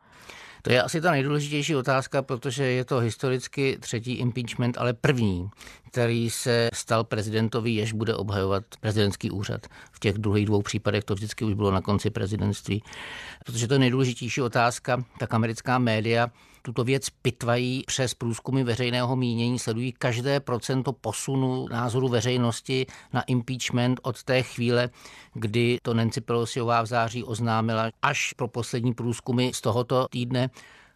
To 0.62 0.72
je 0.72 0.82
asi 0.82 1.00
ta 1.00 1.10
nejdůležitější 1.10 1.76
otázka, 1.76 2.22
protože 2.22 2.64
je 2.64 2.84
to 2.84 2.98
historicky 2.98 3.78
třetí 3.80 4.12
impeachment, 4.12 4.78
ale 4.78 4.92
první, 4.92 5.48
který 5.90 6.30
se 6.30 6.68
stal 6.74 7.04
prezidentovi, 7.04 7.70
jež 7.70 7.92
bude 7.92 8.14
obhajovat 8.14 8.64
prezidentský 8.80 9.30
úřad. 9.30 9.66
V 9.92 10.00
těch 10.00 10.18
druhých 10.18 10.46
dvou 10.46 10.62
případech 10.62 11.04
to 11.04 11.14
vždycky 11.14 11.44
už 11.44 11.54
bylo 11.54 11.70
na 11.70 11.80
konci 11.80 12.10
prezidentství. 12.10 12.82
Protože 13.44 13.68
to 13.68 13.74
je 13.74 13.78
nejdůležitější 13.78 14.42
otázka, 14.42 15.04
tak 15.18 15.34
americká 15.34 15.78
média 15.78 16.28
tuto 16.66 16.84
věc 16.84 17.10
pitvají 17.10 17.82
přes 17.86 18.14
průzkumy 18.14 18.62
veřejného 18.62 19.16
mínění, 19.16 19.58
sledují 19.58 19.92
každé 19.92 20.40
procento 20.40 20.92
posunu 20.92 21.68
názoru 21.68 22.08
veřejnosti 22.08 22.86
na 23.12 23.22
impeachment 23.22 24.00
od 24.02 24.22
té 24.22 24.42
chvíle, 24.42 24.90
kdy 25.34 25.78
to 25.82 25.94
Nancy 25.94 26.20
Pelosiová 26.20 26.82
v 26.82 26.86
září 26.86 27.24
oznámila, 27.24 27.90
až 28.02 28.32
pro 28.32 28.48
poslední 28.48 28.94
průzkumy 28.94 29.52
z 29.52 29.60
tohoto 29.60 30.06
týdne. 30.10 30.50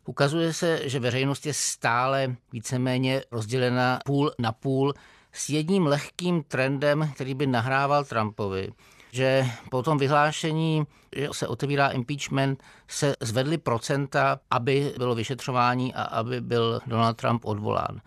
Ukazuje 0.06 0.52
se, 0.52 0.88
že 0.88 1.00
veřejnost 1.00 1.46
je 1.46 1.54
stále 1.54 2.36
víceméně 2.52 3.22
rozdělena 3.30 3.98
půl 4.04 4.32
na 4.38 4.52
půl 4.52 4.94
s 5.32 5.48
jedním 5.48 5.86
lehkým 5.86 6.42
trendem, 6.42 7.10
který 7.14 7.34
by 7.34 7.46
nahrával 7.46 8.04
Trumpovi 8.04 8.72
že 9.12 9.46
po 9.70 9.82
tom 9.82 9.98
vyhlášení, 9.98 10.84
že 11.16 11.28
se 11.32 11.48
otevírá 11.48 11.88
impeachment, 11.88 12.62
se 12.88 13.14
zvedly 13.20 13.58
procenta, 13.58 14.40
aby 14.50 14.94
bylo 14.98 15.14
vyšetřování 15.14 15.94
a 15.94 16.02
aby 16.02 16.40
byl 16.40 16.80
Donald 16.86 17.16
Trump 17.16 17.44
odvolán. 17.44 18.00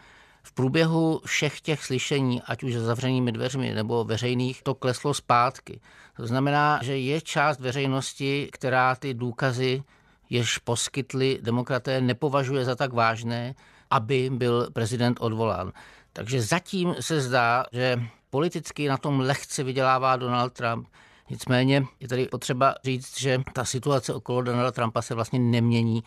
V 0.44 0.52
průběhu 0.52 1.22
všech 1.26 1.62
těch 1.62 1.86
slyšení, 1.86 2.42
ať 2.42 2.64
už 2.64 2.74
za 2.74 2.86
zavřenými 2.86 3.32
dveřmi 3.32 3.74
nebo 3.74 4.04
veřejných, 4.04 4.64
to 4.64 4.76
kleslo 4.76 5.14
zpátky. 5.14 5.80
To 6.18 6.28
znamená, 6.28 6.80
že 6.84 6.98
je 6.98 7.22
část 7.22 7.60
veřejnosti, 7.60 8.50
která 8.52 8.96
ty 8.96 9.14
důkazy, 9.14 9.84
jež 10.30 10.58
poskytli 10.58 11.40
demokraté, 11.42 12.02
nepovažuje 12.02 12.66
za 12.66 12.76
tak 12.76 12.94
vážné, 12.94 13.56
aby 13.90 14.30
byl 14.34 14.70
prezident 14.74 15.18
odvolán. 15.22 15.72
Takže 16.14 16.42
zatím 16.42 16.96
se 17.00 17.22
zdá, 17.22 17.66
že 17.72 18.04
politicky 18.34 18.88
na 18.88 18.98
tom 18.98 19.20
lehce 19.20 19.64
vydělává 19.64 20.16
Donald 20.16 20.54
Trump. 20.54 20.88
Nicméně 21.30 21.86
je 22.00 22.08
tady 22.08 22.26
potřeba 22.26 22.76
říct, 22.84 23.20
že 23.20 23.42
ta 23.54 23.66
situace 23.66 24.14
okolo 24.14 24.42
Donalda 24.42 24.72
Trumpa 24.72 25.02
se 25.02 25.16
vlastně 25.16 25.40
nemění 25.40 26.04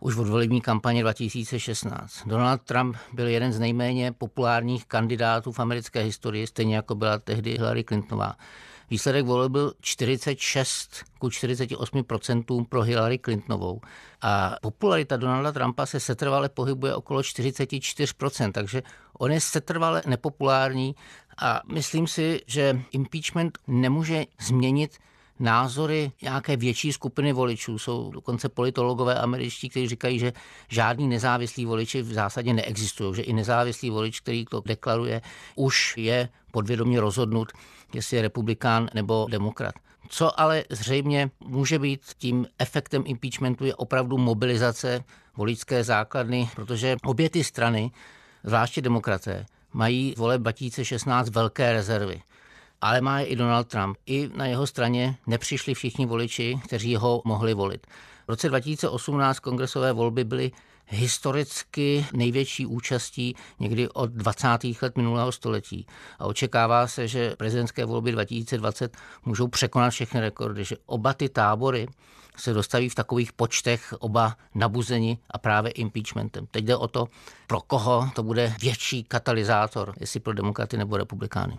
už 0.00 0.16
od 0.16 0.28
volební 0.28 0.60
kampaně 0.60 1.02
2016. 1.02 2.26
Donald 2.26 2.62
Trump 2.62 2.96
byl 3.12 3.28
jeden 3.28 3.52
z 3.52 3.58
nejméně 3.58 4.12
populárních 4.12 4.86
kandidátů 4.86 5.52
v 5.52 5.60
americké 5.60 6.00
historii, 6.00 6.46
stejně 6.46 6.76
jako 6.76 6.94
byla 6.94 7.18
tehdy 7.18 7.50
Hillary 7.50 7.84
Clintonová. 7.84 8.36
Výsledek 8.90 9.24
voleb 9.26 9.52
byl 9.52 9.72
46 9.80 11.04
ku 11.18 11.28
48% 11.28 12.66
pro 12.68 12.82
Hillary 12.82 13.18
Clintonovou. 13.18 13.80
A 14.22 14.56
popularita 14.62 15.16
Donalda 15.16 15.52
Trumpa 15.52 15.86
se 15.86 16.00
setrvale 16.00 16.48
pohybuje 16.48 16.94
okolo 16.94 17.20
44%, 17.20 18.52
takže 18.52 18.82
on 19.18 19.32
je 19.32 19.40
setrvale 19.40 20.02
nepopulární 20.06 20.94
a 21.38 21.62
myslím 21.72 22.06
si, 22.06 22.40
že 22.46 22.80
impeachment 22.92 23.58
nemůže 23.66 24.24
změnit 24.40 24.98
názory 25.38 26.12
nějaké 26.22 26.56
větší 26.56 26.92
skupiny 26.92 27.32
voličů. 27.32 27.78
Jsou 27.78 28.10
dokonce 28.10 28.48
politologové 28.48 29.14
američtí, 29.14 29.68
kteří 29.68 29.88
říkají, 29.88 30.18
že 30.18 30.32
žádný 30.68 31.08
nezávislí 31.08 31.66
voliči 31.66 32.02
v 32.02 32.12
zásadě 32.12 32.52
neexistují, 32.52 33.14
že 33.14 33.22
i 33.22 33.32
nezávislý 33.32 33.90
volič, 33.90 34.20
který 34.20 34.44
to 34.44 34.62
deklaruje, 34.66 35.20
už 35.54 35.94
je 35.96 36.28
podvědomě 36.50 37.00
rozhodnut, 37.00 37.52
jestli 37.94 38.16
je 38.16 38.22
republikán 38.22 38.88
nebo 38.94 39.26
demokrat. 39.30 39.74
Co 40.08 40.40
ale 40.40 40.64
zřejmě 40.70 41.30
může 41.40 41.78
být 41.78 42.00
tím 42.18 42.46
efektem 42.58 43.02
impeachmentu 43.06 43.64
je 43.64 43.74
opravdu 43.74 44.18
mobilizace 44.18 45.04
voličské 45.36 45.84
základny, 45.84 46.50
protože 46.56 46.96
obě 47.04 47.30
ty 47.30 47.44
strany, 47.44 47.90
zvláště 48.44 48.80
demokraté, 48.80 49.46
mají 49.72 50.14
voleb 50.16 50.40
2016 50.40 51.28
velké 51.28 51.72
rezervy. 51.72 52.22
Ale 52.80 53.00
má 53.00 53.20
je 53.20 53.26
i 53.26 53.36
Donald 53.36 53.68
Trump. 53.68 53.96
I 54.06 54.30
na 54.36 54.46
jeho 54.46 54.66
straně 54.66 55.16
nepřišli 55.26 55.74
všichni 55.74 56.06
voliči, 56.06 56.60
kteří 56.64 56.96
ho 56.96 57.22
mohli 57.24 57.54
volit. 57.54 57.86
V 58.26 58.28
roce 58.28 58.48
2018 58.48 59.38
kongresové 59.38 59.92
volby 59.92 60.24
byly 60.24 60.52
historicky 60.86 62.06
největší 62.12 62.66
účastí 62.66 63.36
někdy 63.58 63.88
od 63.88 64.10
20. 64.10 64.48
let 64.82 64.96
minulého 64.96 65.32
století. 65.32 65.86
A 66.18 66.26
očekává 66.26 66.86
se, 66.86 67.08
že 67.08 67.36
prezidentské 67.36 67.84
volby 67.84 68.12
2020 68.12 68.96
můžou 69.24 69.48
překonat 69.48 69.90
všechny 69.90 70.20
rekordy, 70.20 70.64
že 70.64 70.76
oba 70.86 71.14
ty 71.14 71.28
tábory 71.28 71.88
se 72.36 72.52
dostaví 72.52 72.88
v 72.88 72.94
takových 72.94 73.32
počtech 73.32 73.94
oba 73.98 74.36
nabuzeni 74.54 75.18
a 75.30 75.38
právě 75.38 75.70
impeachmentem. 75.70 76.46
Teď 76.50 76.64
jde 76.64 76.76
o 76.76 76.88
to, 76.88 77.08
pro 77.46 77.60
koho 77.60 78.10
to 78.14 78.22
bude 78.22 78.54
větší 78.60 79.04
katalyzátor, 79.04 79.94
jestli 80.00 80.20
pro 80.20 80.32
demokraty 80.32 80.76
nebo 80.76 80.96
republikány. 80.96 81.58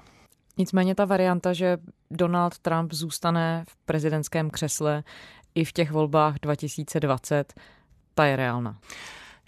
Nicméně 0.57 0.95
ta 0.95 1.05
varianta, 1.05 1.53
že 1.53 1.77
Donald 2.11 2.59
Trump 2.59 2.93
zůstane 2.93 3.65
v 3.69 3.75
prezidentském 3.85 4.49
křesle 4.49 5.03
i 5.55 5.65
v 5.65 5.71
těch 5.71 5.91
volbách 5.91 6.35
2020, 6.41 7.53
ta 8.13 8.25
je 8.25 8.35
reálná. 8.35 8.77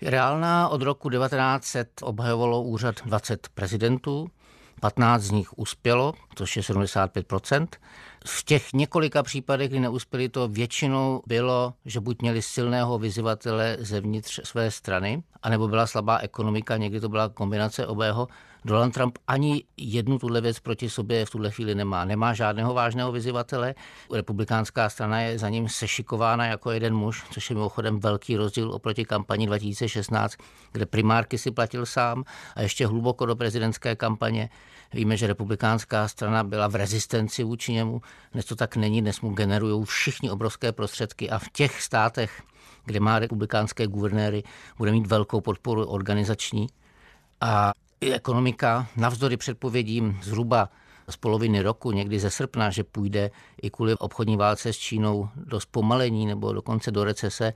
Reálná 0.02 0.70
od 0.70 0.82
roku 0.82 1.10
1900 1.10 1.90
obhajovalo 2.02 2.64
úřad 2.64 2.96
20 3.06 3.48
prezidentů, 3.54 4.28
15 4.80 5.22
z 5.22 5.32
nich 5.32 5.58
uspělo, 5.58 6.14
což 6.36 6.58
je 6.58 6.64
75% 6.64 7.68
v 8.26 8.44
těch 8.44 8.74
několika 8.74 9.24
případech, 9.24 9.70
kdy 9.70 9.80
neuspěli, 9.80 10.30
to 10.30 10.48
většinou 10.48 11.22
bylo, 11.28 11.74
že 11.86 12.00
buď 12.00 12.22
měli 12.22 12.42
silného 12.42 13.00
vyzývatele 13.00 13.78
zevnitř 13.80 14.40
své 14.44 14.72
strany, 14.72 15.24
anebo 15.44 15.68
byla 15.68 15.88
slabá 15.88 16.18
ekonomika, 16.18 16.78
někdy 16.78 17.00
to 17.00 17.10
byla 17.10 17.30
kombinace 17.30 17.88
obého. 17.88 18.28
Donald 18.66 18.94
Trump 18.94 19.18
ani 19.28 19.64
jednu 19.78 20.20
tuhle 20.20 20.42
věc 20.42 20.60
proti 20.60 20.90
sobě 20.90 21.26
v 21.26 21.30
tuhle 21.30 21.52
chvíli 21.52 21.76
nemá. 21.76 22.06
Nemá 22.06 22.34
žádného 22.34 22.74
vážného 22.74 23.12
vyzývatele. 23.12 23.76
Republikánská 24.14 24.90
strana 24.90 25.22
je 25.22 25.40
za 25.40 25.50
ním 25.50 25.70
sešikována 25.70 26.46
jako 26.46 26.72
jeden 26.72 26.96
muž, 26.96 27.24
což 27.32 27.50
je 27.50 27.56
mimochodem 27.56 28.00
velký 28.00 28.36
rozdíl 28.36 28.72
oproti 28.72 29.06
kampani 29.06 29.48
2016, 29.48 30.36
kde 30.72 30.86
primárky 30.86 31.38
si 31.38 31.52
platil 31.52 31.86
sám 31.86 32.24
a 32.56 32.62
ještě 32.62 32.88
hluboko 32.88 33.26
do 33.26 33.36
prezidentské 33.36 33.96
kampaně. 33.96 34.50
Víme, 34.94 35.18
že 35.18 35.28
republikánská 35.28 36.08
strana 36.08 36.44
byla 36.44 36.68
v 36.68 36.76
rezistenci 36.76 37.44
vůči 37.44 37.74
němu. 37.74 38.02
Dnes 38.34 38.46
to 38.46 38.56
tak 38.56 38.76
není, 38.76 39.02
dnes 39.02 39.22
mu 39.22 39.30
generují 39.30 39.86
všichni 39.86 40.32
obrovské 40.32 40.72
prostředky 40.72 41.30
a 41.30 41.40
v 41.40 41.50
těch 41.50 41.82
státech, 41.82 42.42
kde 42.86 43.00
má 43.00 43.20
republikánské 43.20 43.88
guvernéry, 43.88 44.44
bude 44.78 44.92
mít 44.92 45.08
velkou 45.08 45.42
podporu 45.42 45.86
organizační. 45.86 46.68
A 47.42 47.72
i 48.02 48.14
ekonomika, 48.14 48.88
navzdory 48.96 49.38
předpovědím 49.38 50.20
zhruba 50.24 50.70
z 51.10 51.18
poloviny 51.18 51.62
roku, 51.62 51.92
někdy 51.92 52.20
ze 52.20 52.30
srpna, 52.30 52.70
že 52.70 52.84
půjde 52.84 53.32
i 53.62 53.70
kvůli 53.70 53.96
obchodní 53.96 54.38
válce 54.38 54.74
s 54.74 54.78
Čínou 54.78 55.30
do 55.36 55.60
zpomalení 55.60 56.26
nebo 56.26 56.54
dokonce 56.54 56.92
do 56.92 57.04
recese, 57.04 57.54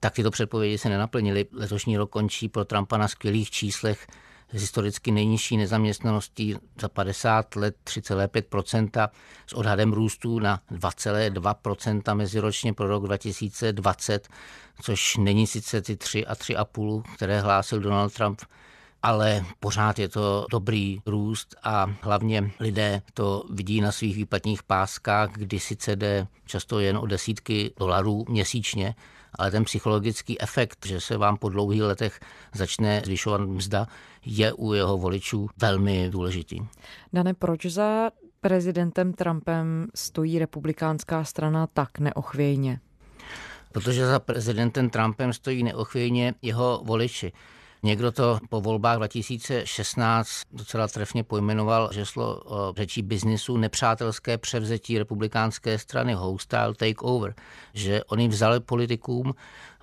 tak 0.00 0.12
tyto 0.12 0.30
předpovědi 0.30 0.78
se 0.78 0.88
nenaplnily. 0.88 1.46
Letošní 1.52 1.96
rok 1.96 2.10
končí 2.10 2.48
pro 2.48 2.64
Trumpa 2.64 2.96
na 2.96 3.08
skvělých 3.08 3.50
číslech 3.50 4.06
s 4.52 4.60
historicky 4.60 5.10
nejnižší 5.10 5.56
nezaměstnaností 5.56 6.56
za 6.80 6.88
50 6.88 7.56
let 7.56 7.76
3,5% 7.84 9.08
s 9.46 9.52
odhadem 9.52 9.92
růstu 9.92 10.38
na 10.38 10.60
2,2% 10.72 12.14
meziročně 12.14 12.72
pro 12.72 12.88
rok 12.88 13.04
2020, 13.04 14.28
což 14.82 15.16
není 15.16 15.46
sice 15.46 15.82
ty 15.82 15.96
3 15.96 16.26
a 16.26 16.34
3,5, 16.34 17.02
které 17.14 17.40
hlásil 17.40 17.80
Donald 17.80 18.14
Trump 18.14 18.42
ale 19.06 19.44
pořád 19.60 19.98
je 19.98 20.08
to 20.08 20.46
dobrý 20.50 21.00
růst 21.06 21.56
a 21.62 21.86
hlavně 22.00 22.50
lidé 22.60 23.02
to 23.14 23.44
vidí 23.50 23.80
na 23.80 23.92
svých 23.92 24.16
výplatních 24.16 24.62
páskách, 24.62 25.30
kdy 25.32 25.60
sice 25.60 25.96
jde 25.96 26.26
často 26.46 26.80
jen 26.80 26.96
o 26.96 27.06
desítky 27.06 27.72
dolarů 27.78 28.24
měsíčně, 28.28 28.94
ale 29.34 29.50
ten 29.50 29.64
psychologický 29.64 30.40
efekt, 30.40 30.86
že 30.86 31.00
se 31.00 31.16
vám 31.16 31.36
po 31.36 31.48
dlouhých 31.48 31.82
letech 31.82 32.20
začne 32.54 33.02
zvyšovat 33.04 33.40
mzda, 33.40 33.86
je 34.24 34.52
u 34.52 34.72
jeho 34.72 34.98
voličů 34.98 35.48
velmi 35.58 36.10
důležitý. 36.10 36.58
Dane, 37.12 37.34
proč 37.34 37.66
za 37.66 38.10
prezidentem 38.40 39.12
Trumpem 39.12 39.86
stojí 39.94 40.38
republikánská 40.38 41.24
strana 41.24 41.66
tak 41.66 41.98
neochvějně? 41.98 42.80
Protože 43.72 44.06
za 44.06 44.18
prezidentem 44.18 44.90
Trumpem 44.90 45.32
stojí 45.32 45.62
neochvějně 45.62 46.34
jeho 46.42 46.80
voliči. 46.84 47.32
Někdo 47.86 48.12
to 48.12 48.38
po 48.48 48.60
volbách 48.60 48.96
2016 48.96 50.42
docela 50.52 50.88
trefně 50.88 51.24
pojmenoval, 51.24 51.90
že 51.92 52.06
šlo 52.06 52.40
o 52.44 52.72
řečí 52.76 53.02
biznisu 53.02 53.56
nepřátelské 53.56 54.38
převzetí 54.38 54.98
republikánské 54.98 55.78
strany 55.78 56.14
hostile 56.14 56.74
takeover, 56.74 57.34
že 57.74 58.04
oni 58.04 58.28
vzali 58.28 58.60
politikům, 58.60 59.34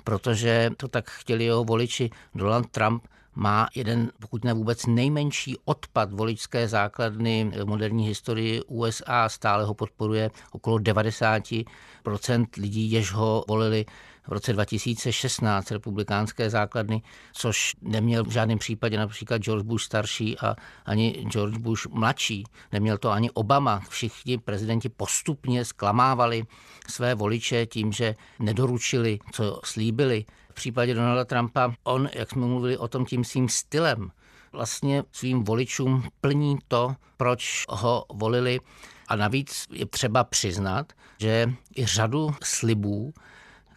protože 0.04 0.70
to 0.78 0.88
tak 0.88 1.10
chtěli 1.10 1.44
jeho 1.44 1.64
voliči. 1.64 2.10
Donald 2.36 2.70
Trump 2.72 3.04
má 3.36 3.68
jeden, 3.76 4.12
pokud 4.20 4.44
ne 4.44 4.54
vůbec 4.54 4.86
nejmenší 4.86 5.58
odpad 5.66 6.14
voličské 6.14 6.68
základny 6.68 7.52
v 7.56 7.66
moderní 7.66 8.08
historii 8.08 8.62
USA, 8.62 9.30
stále 9.30 9.66
ho 9.66 9.74
podporuje 9.74 10.32
okolo 10.52 10.78
90% 10.78 12.46
lidí, 12.58 12.92
jež 12.92 13.12
ho 13.12 13.46
volili 13.48 13.86
v 14.28 14.32
roce 14.32 14.54
2016 14.54 15.72
republikánské 15.72 16.50
základny, 16.50 17.02
což 17.34 17.76
neměl 17.82 18.24
v 18.24 18.30
žádném 18.30 18.60
případě 18.60 18.98
například 18.98 19.38
George 19.38 19.66
Bush 19.66 19.84
starší 19.84 20.40
a 20.40 20.56
ani 20.86 21.26
George 21.30 21.58
Bush 21.58 21.86
mladší. 21.88 22.44
Neměl 22.72 22.98
to 22.98 23.12
ani 23.12 23.32
Obama. 23.32 23.82
Všichni 23.90 24.38
prezidenti 24.38 24.90
postupně 24.90 25.66
zklamávali 25.66 26.44
své 26.90 27.16
voliče 27.16 27.66
tím, 27.66 27.92
že 27.92 28.16
nedoručili, 28.40 29.20
co 29.32 29.60
slíbili. 29.64 30.26
v 30.50 30.54
případě 30.54 30.94
Donalda 30.94 31.26
Trumpa, 31.26 31.74
on, 31.84 32.10
jak 32.14 32.30
jsme 32.30 32.46
mluvili 32.46 32.78
o 32.78 32.88
tom 32.88 33.06
tím 33.06 33.24
svým 33.24 33.50
stylem, 33.50 34.12
vlastně 34.52 35.04
svým 35.12 35.44
voličům 35.44 36.04
plní 36.22 36.58
to, 36.68 36.96
proč 37.18 37.66
ho 37.70 38.06
volili. 38.14 38.60
A 39.08 39.16
navíc 39.16 39.66
je 39.72 39.86
třeba 39.86 40.24
přiznat, 40.24 40.94
že 41.20 41.54
i 41.76 41.86
řadu 41.86 42.36
slibů, 42.44 43.14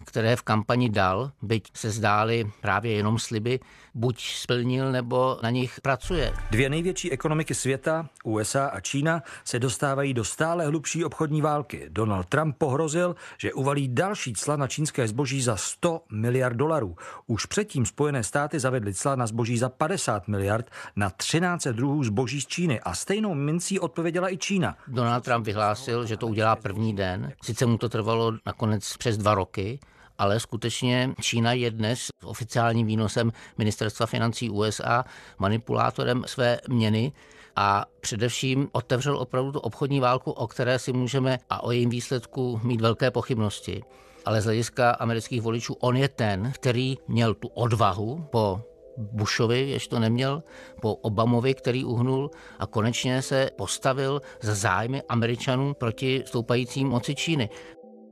které 0.06 0.36
v 0.36 0.42
kampani 0.42 0.88
dal, 0.88 1.30
byť 1.42 1.70
se 1.74 1.90
zdály 1.90 2.50
právě 2.60 2.92
jenom 2.92 3.18
sliby, 3.18 3.60
buď 3.94 4.22
splnil 4.22 4.92
nebo 4.92 5.38
na 5.42 5.50
nich 5.50 5.80
pracuje. 5.80 6.32
Dvě 6.50 6.70
největší 6.70 7.12
ekonomiky 7.12 7.54
světa, 7.54 8.08
USA 8.24 8.66
a 8.66 8.80
Čína, 8.80 9.22
se 9.44 9.58
dostávají 9.58 10.14
do 10.14 10.24
stále 10.24 10.66
hlubší 10.66 11.04
obchodní 11.04 11.42
války. 11.42 11.86
Donald 11.88 12.26
Trump 12.26 12.56
pohrozil, 12.58 13.16
že 13.38 13.52
uvalí 13.52 13.88
další 13.88 14.34
cla 14.34 14.56
na 14.56 14.66
čínské 14.66 15.08
zboží 15.08 15.42
za 15.42 15.56
100 15.56 16.00
miliard 16.12 16.56
dolarů. 16.56 16.96
Už 17.26 17.46
předtím 17.46 17.86
Spojené 17.86 18.22
státy 18.22 18.60
zavedly 18.60 18.94
cla 18.94 19.16
na 19.16 19.26
zboží 19.26 19.58
za 19.58 19.68
50 19.68 20.28
miliard 20.28 20.70
na 20.96 21.10
13 21.10 21.66
druhů 21.66 22.04
zboží 22.04 22.40
z 22.40 22.46
Číny 22.46 22.80
a 22.80 22.94
stejnou 22.94 23.34
mincí 23.34 23.80
odpověděla 23.80 24.32
i 24.32 24.36
Čína. 24.36 24.76
Donald 24.88 25.24
Trump 25.24 25.46
vyhlásil, 25.46 26.06
že 26.06 26.16
to 26.16 26.26
udělá 26.26 26.56
první 26.56 26.96
den. 26.96 27.32
Sice 27.42 27.66
mu 27.66 27.78
to 27.78 27.88
trvalo 27.88 28.32
nakonec 28.46 28.96
přes 28.96 29.16
dva 29.16 29.34
roky, 29.34 29.78
ale 30.18 30.40
skutečně 30.40 31.10
Čína 31.20 31.52
je 31.52 31.70
dnes 31.70 32.08
oficiálním 32.24 32.86
výnosem 32.86 33.32
ministerstva 33.58 34.06
financí 34.06 34.50
USA 34.50 35.04
manipulátorem 35.38 36.24
své 36.26 36.58
měny 36.68 37.12
a 37.56 37.84
především 38.00 38.68
otevřel 38.72 39.18
opravdu 39.18 39.52
tu 39.52 39.58
obchodní 39.58 40.00
válku, 40.00 40.30
o 40.30 40.46
které 40.46 40.78
si 40.78 40.92
můžeme 40.92 41.38
a 41.50 41.62
o 41.62 41.70
jejím 41.70 41.90
výsledku 41.90 42.60
mít 42.62 42.80
velké 42.80 43.10
pochybnosti. 43.10 43.82
Ale 44.24 44.40
z 44.40 44.44
hlediska 44.44 44.90
amerických 44.90 45.42
voličů 45.42 45.74
on 45.74 45.96
je 45.96 46.08
ten, 46.08 46.52
který 46.52 46.98
měl 47.08 47.34
tu 47.34 47.48
odvahu 47.48 48.26
po 48.30 48.60
Bushovi, 48.96 49.70
ještě 49.70 49.90
to 49.90 49.98
neměl, 49.98 50.42
po 50.80 50.94
Obamovi, 50.94 51.54
který 51.54 51.84
uhnul 51.84 52.30
a 52.58 52.66
konečně 52.66 53.22
se 53.22 53.50
postavil 53.56 54.22
za 54.40 54.54
zájmy 54.54 55.02
Američanů 55.08 55.74
proti 55.74 56.22
stoupajícím 56.26 56.88
moci 56.88 57.14
Číny. 57.14 57.48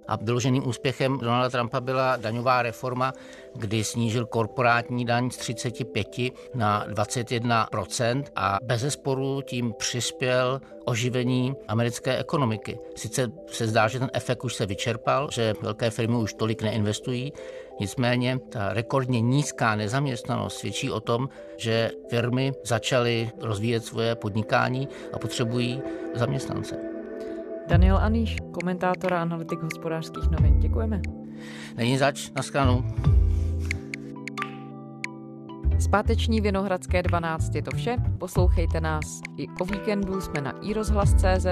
A 0.09 0.17
doloženým 0.17 0.69
úspěchem 0.69 1.19
Donalda 1.19 1.51
Trumpa 1.51 1.81
byla 1.81 2.17
daňová 2.17 2.62
reforma, 2.62 3.12
kdy 3.55 3.85
snížil 3.85 4.27
korporátní 4.27 5.05
daň 5.05 5.31
z 5.31 5.37
35 5.37 6.09
na 6.55 6.87
21% 6.88 8.25
a 8.37 8.59
bez 8.62 8.85
sporu 8.88 9.40
tím 9.43 9.73
přispěl 9.73 10.61
oživení 10.85 11.55
americké 11.69 12.19
ekonomiky. 12.19 12.79
Sice 12.97 13.33
se 13.47 13.67
zdá, 13.67 13.88
že 13.88 13.99
ten 13.99 14.11
efekt 14.12 14.45
už 14.45 14.55
se 14.55 14.67
vyčerpal, 14.67 15.29
že 15.33 15.55
velké 15.62 15.90
firmy 15.90 16.17
už 16.17 16.35
tolik 16.35 16.62
neinvestují, 16.62 17.33
nicméně 17.81 18.38
ta 18.49 18.73
rekordně 18.73 19.21
nízká 19.21 19.75
nezaměstnanost 19.75 20.59
svědčí 20.59 20.90
o 20.90 21.01
tom, 21.01 21.29
že 21.57 21.90
firmy 22.11 22.53
začaly 22.64 23.31
rozvíjet 23.40 23.85
svoje 23.85 24.14
podnikání 24.14 24.88
a 25.12 25.19
potřebují 25.19 25.83
zaměstnance. 26.14 26.93
Daniel 27.68 27.96
Aníš, 27.96 28.37
komentátor 28.53 29.14
a 29.14 29.22
analytik 29.22 29.62
hospodářských 29.62 30.31
novin. 30.31 30.61
Děkujeme. 30.61 31.00
Není 31.77 31.98
zač, 31.98 32.31
na 32.31 32.42
skranu. 32.42 32.85
Zpáteční 35.79 36.40
Vinohradské 36.40 37.03
12 37.03 37.55
je 37.55 37.62
to 37.62 37.70
vše. 37.70 37.96
Poslouchejte 38.18 38.81
nás 38.81 39.20
i 39.37 39.48
o 39.61 39.64
víkendu. 39.64 40.20
Jsme 40.20 40.40
na 40.40 40.55
iRozhlas.cz, 40.62 41.46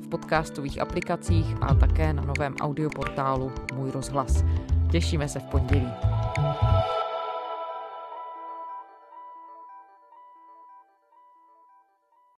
v 0.00 0.08
podcastových 0.08 0.80
aplikacích 0.80 1.46
a 1.60 1.74
také 1.74 2.12
na 2.12 2.22
novém 2.22 2.54
audioportálu 2.60 3.52
Můj 3.74 3.90
rozhlas. 3.90 4.44
Těšíme 4.90 5.28
se 5.28 5.38
v 5.38 5.44
pondělí. 5.44 5.88